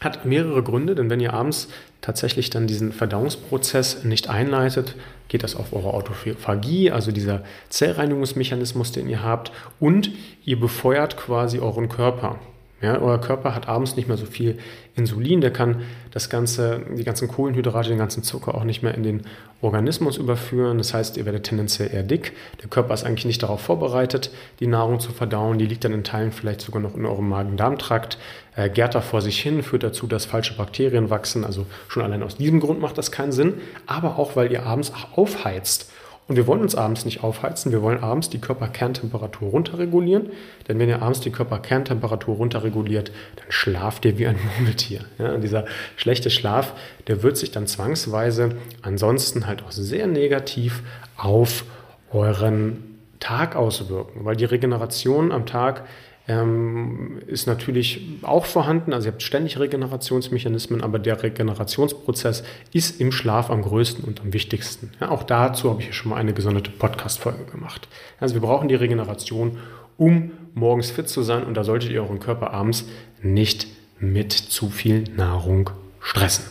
hat 0.01 0.25
mehrere 0.25 0.63
Gründe, 0.63 0.95
denn 0.95 1.09
wenn 1.09 1.21
ihr 1.21 1.33
abends 1.33 1.69
tatsächlich 2.07 2.51
dann 2.51 2.69
diesen 2.69 2.93
Verdauungsprozess 2.93 4.05
nicht 4.05 4.31
einleitet, 4.31 4.95
geht 5.27 5.43
das 5.43 5.57
auf 5.57 5.73
eure 5.73 5.93
Autophagie, 5.93 6.93
also 6.93 7.11
dieser 7.11 7.43
Zellreinigungsmechanismus, 7.69 8.93
den 8.93 9.09
ihr 9.09 9.25
habt, 9.25 9.51
und 9.81 10.13
ihr 10.45 10.61
befeuert 10.61 11.17
quasi 11.17 11.59
euren 11.59 11.89
Körper. 11.89 12.39
Ja, 12.83 13.01
euer 13.01 13.19
Körper 13.19 13.55
hat 13.55 13.69
abends 13.69 13.97
nicht 13.97 14.07
mehr 14.07 14.19
so 14.19 14.27
viel 14.27 14.59
Insulin, 14.97 15.41
der 15.41 15.51
kann 15.51 15.83
das 16.11 16.29
ganze, 16.29 16.83
die 16.95 17.05
ganzen 17.05 17.27
Kohlenhydrate, 17.27 17.89
den 17.89 17.99
ganzen 17.99 18.23
Zucker 18.23 18.55
auch 18.55 18.65
nicht 18.65 18.83
mehr 18.83 18.95
in 18.95 19.03
den 19.03 19.23
Organismus 19.63 20.19
überführen. 20.19 20.77
Das 20.77 20.93
heißt, 20.93 21.17
ihr 21.17 21.25
werdet 21.25 21.45
tendenziell 21.45 21.93
eher 21.93 22.03
dick. 22.03 22.35
Der 22.63 22.69
Körper 22.69 22.93
ist 22.93 23.05
eigentlich 23.05 23.25
nicht 23.25 23.43
darauf 23.43 23.63
vorbereitet, 23.63 24.31
die 24.61 24.67
Nahrung 24.67 25.01
zu 25.01 25.13
verdauen. 25.13 25.59
Die 25.59 25.65
liegt 25.65 25.85
dann 25.85 25.93
in 25.95 26.05
Teilen 26.05 26.33
vielleicht 26.33 26.61
sogar 26.61 26.83
noch 26.83 26.95
in 26.95 27.07
eurem 27.07 27.29
Magen-Darm-Trakt, 27.31 28.19
äh, 28.57 28.69
gärt 28.69 28.95
da 28.95 29.01
vor 29.01 29.23
sich 29.23 29.41
hin, 29.41 29.63
führt 29.63 29.83
dazu, 29.83 30.07
dass 30.07 30.27
falsche 30.27 30.55
Bakterien 30.55 31.09
wachsen. 31.09 31.45
Also 31.45 31.65
schon 31.89 32.03
allein 32.03 32.23
aus 32.23 32.37
diesem 32.37 32.61
Grund 32.61 32.81
macht 32.81 32.99
das 32.99 33.11
keinen 33.11 33.33
Sinn. 33.33 33.55
Aber 33.87 34.19
auch, 34.19 34.37
weil 34.37 34.53
ihr 34.53 34.65
abends 34.65 34.93
aufheizt 35.15 35.91
und 36.29 36.35
wir 36.35 36.47
wollen 36.49 36.61
uns 36.61 36.75
abends 36.75 37.05
nicht 37.05 37.23
aufheizen, 37.23 37.71
wir 37.71 37.83
wollen 37.83 38.03
abends 38.03 38.29
die 38.29 38.41
Körperkerntemperatur 38.41 39.51
runterregulieren. 39.51 40.31
Denn 40.67 40.79
wenn 40.79 40.89
ihr 40.89 41.01
abends 41.01 41.21
die 41.21 41.31
Körperkerntemperatur 41.31 42.37
runterreguliert, 42.37 43.13
dann 43.37 43.47
schlaft 43.49 44.05
ihr 44.05 44.19
wie 44.19 44.27
ein 44.27 44.37
Murmeltier. 44.59 45.03
Ja, 45.19 45.33
und 45.33 45.43
dieser 45.43 45.67
schlechte 45.95 46.31
Schlaf, 46.31 46.75
der 47.07 47.23
wird 47.23 47.37
sich 47.37 47.53
dann 47.53 47.69
zwangsweise 47.69 48.57
ansonsten 48.83 49.47
halt 49.47 49.63
auch 49.63 49.71
sehr 49.71 50.09
negativ 50.09 50.83
auf 51.17 51.65
euren 52.13 52.99
Tag 53.21 53.55
auswirken, 53.55 54.25
weil 54.25 54.37
die 54.37 54.45
Regeneration 54.45 55.31
am 55.31 55.47
Tag 55.47 55.85
ähm, 56.29 57.19
ist 57.27 57.47
natürlich 57.47 58.01
auch 58.23 58.47
vorhanden. 58.47 58.93
Also 58.93 59.09
ihr 59.09 59.13
habt 59.13 59.23
ständig 59.23 59.59
Regenerationsmechanismen, 59.59 60.83
aber 60.83 60.99
der 60.99 61.23
Regenerationsprozess 61.23 62.43
ist 62.73 63.01
im 63.01 63.13
Schlaf 63.13 63.51
am 63.51 63.63
größten 63.63 64.05
und 64.05 64.21
am 64.21 64.33
wichtigsten. 64.33 64.93
Ja, 65.01 65.11
auch 65.11 65.23
dazu 65.23 65.71
habe 65.71 65.83
ich 65.83 65.95
schon 65.95 66.11
mal 66.11 66.17
eine 66.17 66.33
gesonderte 66.33 66.71
Podcast-Folge 66.71 67.45
gemacht. 67.45 67.89
Also 68.19 68.35
wir 68.35 68.43
brauchen 68.43 68.69
die 68.69 68.75
Regeneration, 68.75 69.59
um 69.97 70.33
morgens 70.55 70.91
fit 70.91 71.09
zu 71.09 71.23
sein 71.23 71.45
und 71.45 71.55
da 71.55 71.65
solltet 71.65 71.91
ihr 71.91 72.03
euren 72.03 72.21
Körper 72.21 72.53
abends 72.53 72.87
nicht 73.23 73.69
mit 74.01 74.33
zu 74.33 74.69
viel 74.69 75.05
Nahrung 75.17 75.71
stressen. 76.01 76.45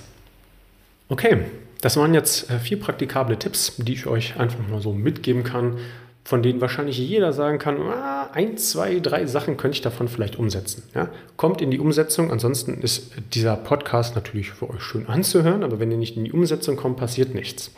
Okay, 1.09 1.41
das 1.81 1.97
waren 1.97 2.13
jetzt 2.13 2.49
äh, 2.49 2.59
vier 2.59 2.79
praktikable 2.79 3.37
Tipps, 3.37 3.75
die 3.77 3.93
ich 3.93 4.07
euch 4.07 4.39
einfach 4.39 4.59
mal 4.67 4.81
so 4.81 4.93
mitgeben 4.93 5.43
kann, 5.43 5.77
von 6.25 6.41
denen 6.41 6.59
wahrscheinlich 6.59 6.97
jeder 6.97 7.33
sagen 7.33 7.59
kann, 7.59 7.79
ah, 7.79 8.31
ein, 8.33 8.57
zwei, 8.57 8.99
drei 8.99 9.27
Sachen 9.27 9.57
könnte 9.57 9.75
ich 9.75 9.81
davon 9.81 10.07
vielleicht 10.07 10.37
umsetzen. 10.37 10.81
Ja? 10.95 11.09
Kommt 11.37 11.61
in 11.61 11.69
die 11.69 11.79
Umsetzung, 11.79 12.31
ansonsten 12.31 12.81
ist 12.81 13.11
dieser 13.35 13.55
Podcast 13.55 14.15
natürlich 14.15 14.49
für 14.49 14.67
euch 14.71 14.81
schön 14.81 15.07
anzuhören, 15.07 15.63
aber 15.63 15.79
wenn 15.79 15.91
ihr 15.91 15.97
nicht 15.97 16.17
in 16.17 16.25
die 16.25 16.31
Umsetzung 16.31 16.77
kommt, 16.77 16.97
passiert 16.97 17.35
nichts. 17.35 17.71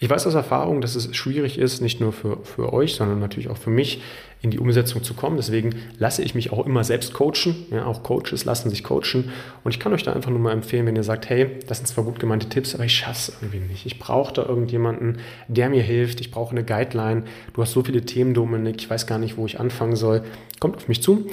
Ich 0.00 0.08
weiß 0.08 0.26
aus 0.28 0.34
Erfahrung, 0.34 0.80
dass 0.80 0.94
es 0.94 1.14
schwierig 1.16 1.58
ist, 1.58 1.80
nicht 1.80 2.00
nur 2.00 2.12
für, 2.12 2.38
für 2.44 2.72
euch, 2.72 2.94
sondern 2.94 3.18
natürlich 3.18 3.48
auch 3.48 3.56
für 3.56 3.70
mich, 3.70 4.00
in 4.40 4.50
die 4.50 4.60
Umsetzung 4.60 5.02
zu 5.02 5.14
kommen. 5.14 5.36
Deswegen 5.36 5.74
lasse 5.98 6.22
ich 6.22 6.36
mich 6.36 6.52
auch 6.52 6.64
immer 6.64 6.84
selbst 6.84 7.12
coachen. 7.12 7.66
Ja, 7.72 7.86
auch 7.86 8.04
Coaches 8.04 8.44
lassen 8.44 8.70
sich 8.70 8.84
coachen. 8.84 9.32
Und 9.64 9.74
ich 9.74 9.80
kann 9.80 9.92
euch 9.92 10.04
da 10.04 10.12
einfach 10.12 10.30
nur 10.30 10.38
mal 10.38 10.52
empfehlen, 10.52 10.86
wenn 10.86 10.94
ihr 10.94 11.02
sagt, 11.02 11.28
hey, 11.28 11.58
das 11.66 11.78
sind 11.78 11.86
zwar 11.86 12.04
gut 12.04 12.20
gemeinte 12.20 12.48
Tipps, 12.48 12.74
aber 12.74 12.84
ich 12.84 12.94
schaffe 12.94 13.32
es 13.32 13.36
irgendwie 13.40 13.58
nicht. 13.58 13.86
Ich 13.86 13.98
brauche 13.98 14.32
da 14.32 14.44
irgendjemanden, 14.44 15.18
der 15.48 15.68
mir 15.68 15.82
hilft. 15.82 16.20
Ich 16.20 16.30
brauche 16.30 16.52
eine 16.52 16.62
Guideline. 16.62 17.24
Du 17.54 17.62
hast 17.62 17.72
so 17.72 17.82
viele 17.82 18.02
Themen, 18.02 18.34
Dominik. 18.34 18.76
Ich 18.78 18.88
weiß 18.88 19.08
gar 19.08 19.18
nicht, 19.18 19.36
wo 19.36 19.46
ich 19.46 19.58
anfangen 19.58 19.96
soll. 19.96 20.22
Kommt 20.60 20.76
auf 20.76 20.86
mich 20.86 21.02
zu. 21.02 21.26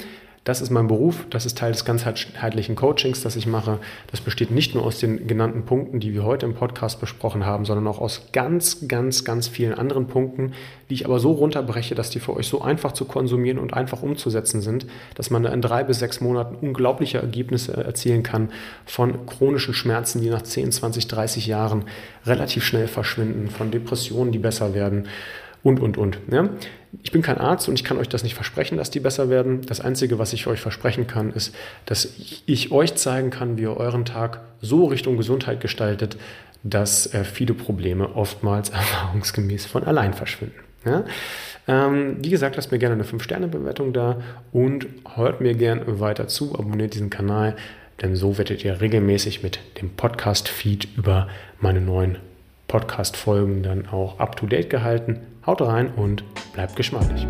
Das 0.46 0.60
ist 0.60 0.70
mein 0.70 0.86
Beruf, 0.86 1.26
das 1.28 1.44
ist 1.44 1.58
Teil 1.58 1.72
des 1.72 1.84
ganzheitlichen 1.84 2.76
Coachings, 2.76 3.20
das 3.20 3.34
ich 3.34 3.48
mache. 3.48 3.80
Das 4.12 4.20
besteht 4.20 4.52
nicht 4.52 4.76
nur 4.76 4.84
aus 4.84 5.00
den 5.00 5.26
genannten 5.26 5.64
Punkten, 5.64 5.98
die 5.98 6.14
wir 6.14 6.22
heute 6.22 6.46
im 6.46 6.54
Podcast 6.54 7.00
besprochen 7.00 7.44
haben, 7.44 7.64
sondern 7.64 7.88
auch 7.88 8.00
aus 8.00 8.28
ganz, 8.32 8.86
ganz, 8.86 9.24
ganz 9.24 9.48
vielen 9.48 9.74
anderen 9.74 10.06
Punkten, 10.06 10.52
die 10.88 10.94
ich 10.94 11.04
aber 11.04 11.18
so 11.18 11.32
runterbreche, 11.32 11.96
dass 11.96 12.10
die 12.10 12.20
für 12.20 12.36
euch 12.36 12.46
so 12.46 12.62
einfach 12.62 12.92
zu 12.92 13.06
konsumieren 13.06 13.58
und 13.58 13.74
einfach 13.74 14.04
umzusetzen 14.04 14.60
sind, 14.60 14.86
dass 15.16 15.30
man 15.30 15.44
in 15.46 15.60
drei 15.60 15.82
bis 15.82 15.98
sechs 15.98 16.20
Monaten 16.20 16.64
unglaubliche 16.64 17.18
Ergebnisse 17.18 17.76
erzielen 17.76 18.22
kann 18.22 18.50
von 18.84 19.26
chronischen 19.26 19.74
Schmerzen, 19.74 20.20
die 20.20 20.30
nach 20.30 20.42
10, 20.42 20.70
20, 20.70 21.08
30 21.08 21.48
Jahren 21.48 21.86
relativ 22.24 22.62
schnell 22.62 22.86
verschwinden, 22.86 23.50
von 23.50 23.72
Depressionen, 23.72 24.30
die 24.30 24.38
besser 24.38 24.74
werden 24.74 25.08
und, 25.66 25.80
und, 25.80 25.98
und. 25.98 26.18
Ja? 26.30 26.48
Ich 27.02 27.10
bin 27.10 27.22
kein 27.22 27.38
Arzt 27.38 27.68
und 27.68 27.74
ich 27.74 27.82
kann 27.82 27.98
euch 27.98 28.08
das 28.08 28.22
nicht 28.22 28.36
versprechen, 28.36 28.78
dass 28.78 28.90
die 28.90 29.00
besser 29.00 29.28
werden. 29.28 29.62
Das 29.66 29.80
Einzige, 29.80 30.16
was 30.16 30.32
ich 30.32 30.46
euch 30.46 30.60
versprechen 30.60 31.08
kann, 31.08 31.32
ist, 31.32 31.52
dass 31.86 32.14
ich 32.46 32.70
euch 32.70 32.94
zeigen 32.94 33.30
kann, 33.30 33.58
wie 33.58 33.62
ihr 33.62 33.76
euren 33.76 34.04
Tag 34.04 34.42
so 34.60 34.84
Richtung 34.84 35.16
Gesundheit 35.16 35.60
gestaltet, 35.60 36.16
dass 36.62 37.12
äh, 37.12 37.24
viele 37.24 37.52
Probleme 37.52 38.14
oftmals 38.14 38.68
erfahrungsgemäß 38.70 39.66
von 39.66 39.82
allein 39.82 40.14
verschwinden. 40.14 40.54
Ja? 40.84 41.04
Ähm, 41.66 42.18
wie 42.20 42.30
gesagt, 42.30 42.54
lasst 42.54 42.70
mir 42.70 42.78
gerne 42.78 42.94
eine 42.94 43.04
5-Sterne-Bewertung 43.04 43.92
da 43.92 44.20
und 44.52 44.86
hört 45.16 45.40
mir 45.40 45.54
gerne 45.54 45.98
weiter 45.98 46.28
zu, 46.28 46.54
abonniert 46.54 46.94
diesen 46.94 47.10
Kanal, 47.10 47.56
denn 48.02 48.14
so 48.14 48.38
werdet 48.38 48.64
ihr 48.64 48.80
regelmäßig 48.80 49.42
mit 49.42 49.58
dem 49.80 49.90
Podcast-Feed 49.90 50.96
über 50.96 51.26
meine 51.58 51.80
neuen 51.80 52.18
Podcast-Folgen 52.68 53.62
dann 53.62 53.88
auch 53.88 54.18
up-to-date 54.18 54.70
gehalten. 54.70 55.20
Haut 55.46 55.62
rein 55.62 55.92
und 55.94 56.24
bleibt 56.52 56.76
geschmeidig. 56.76 57.26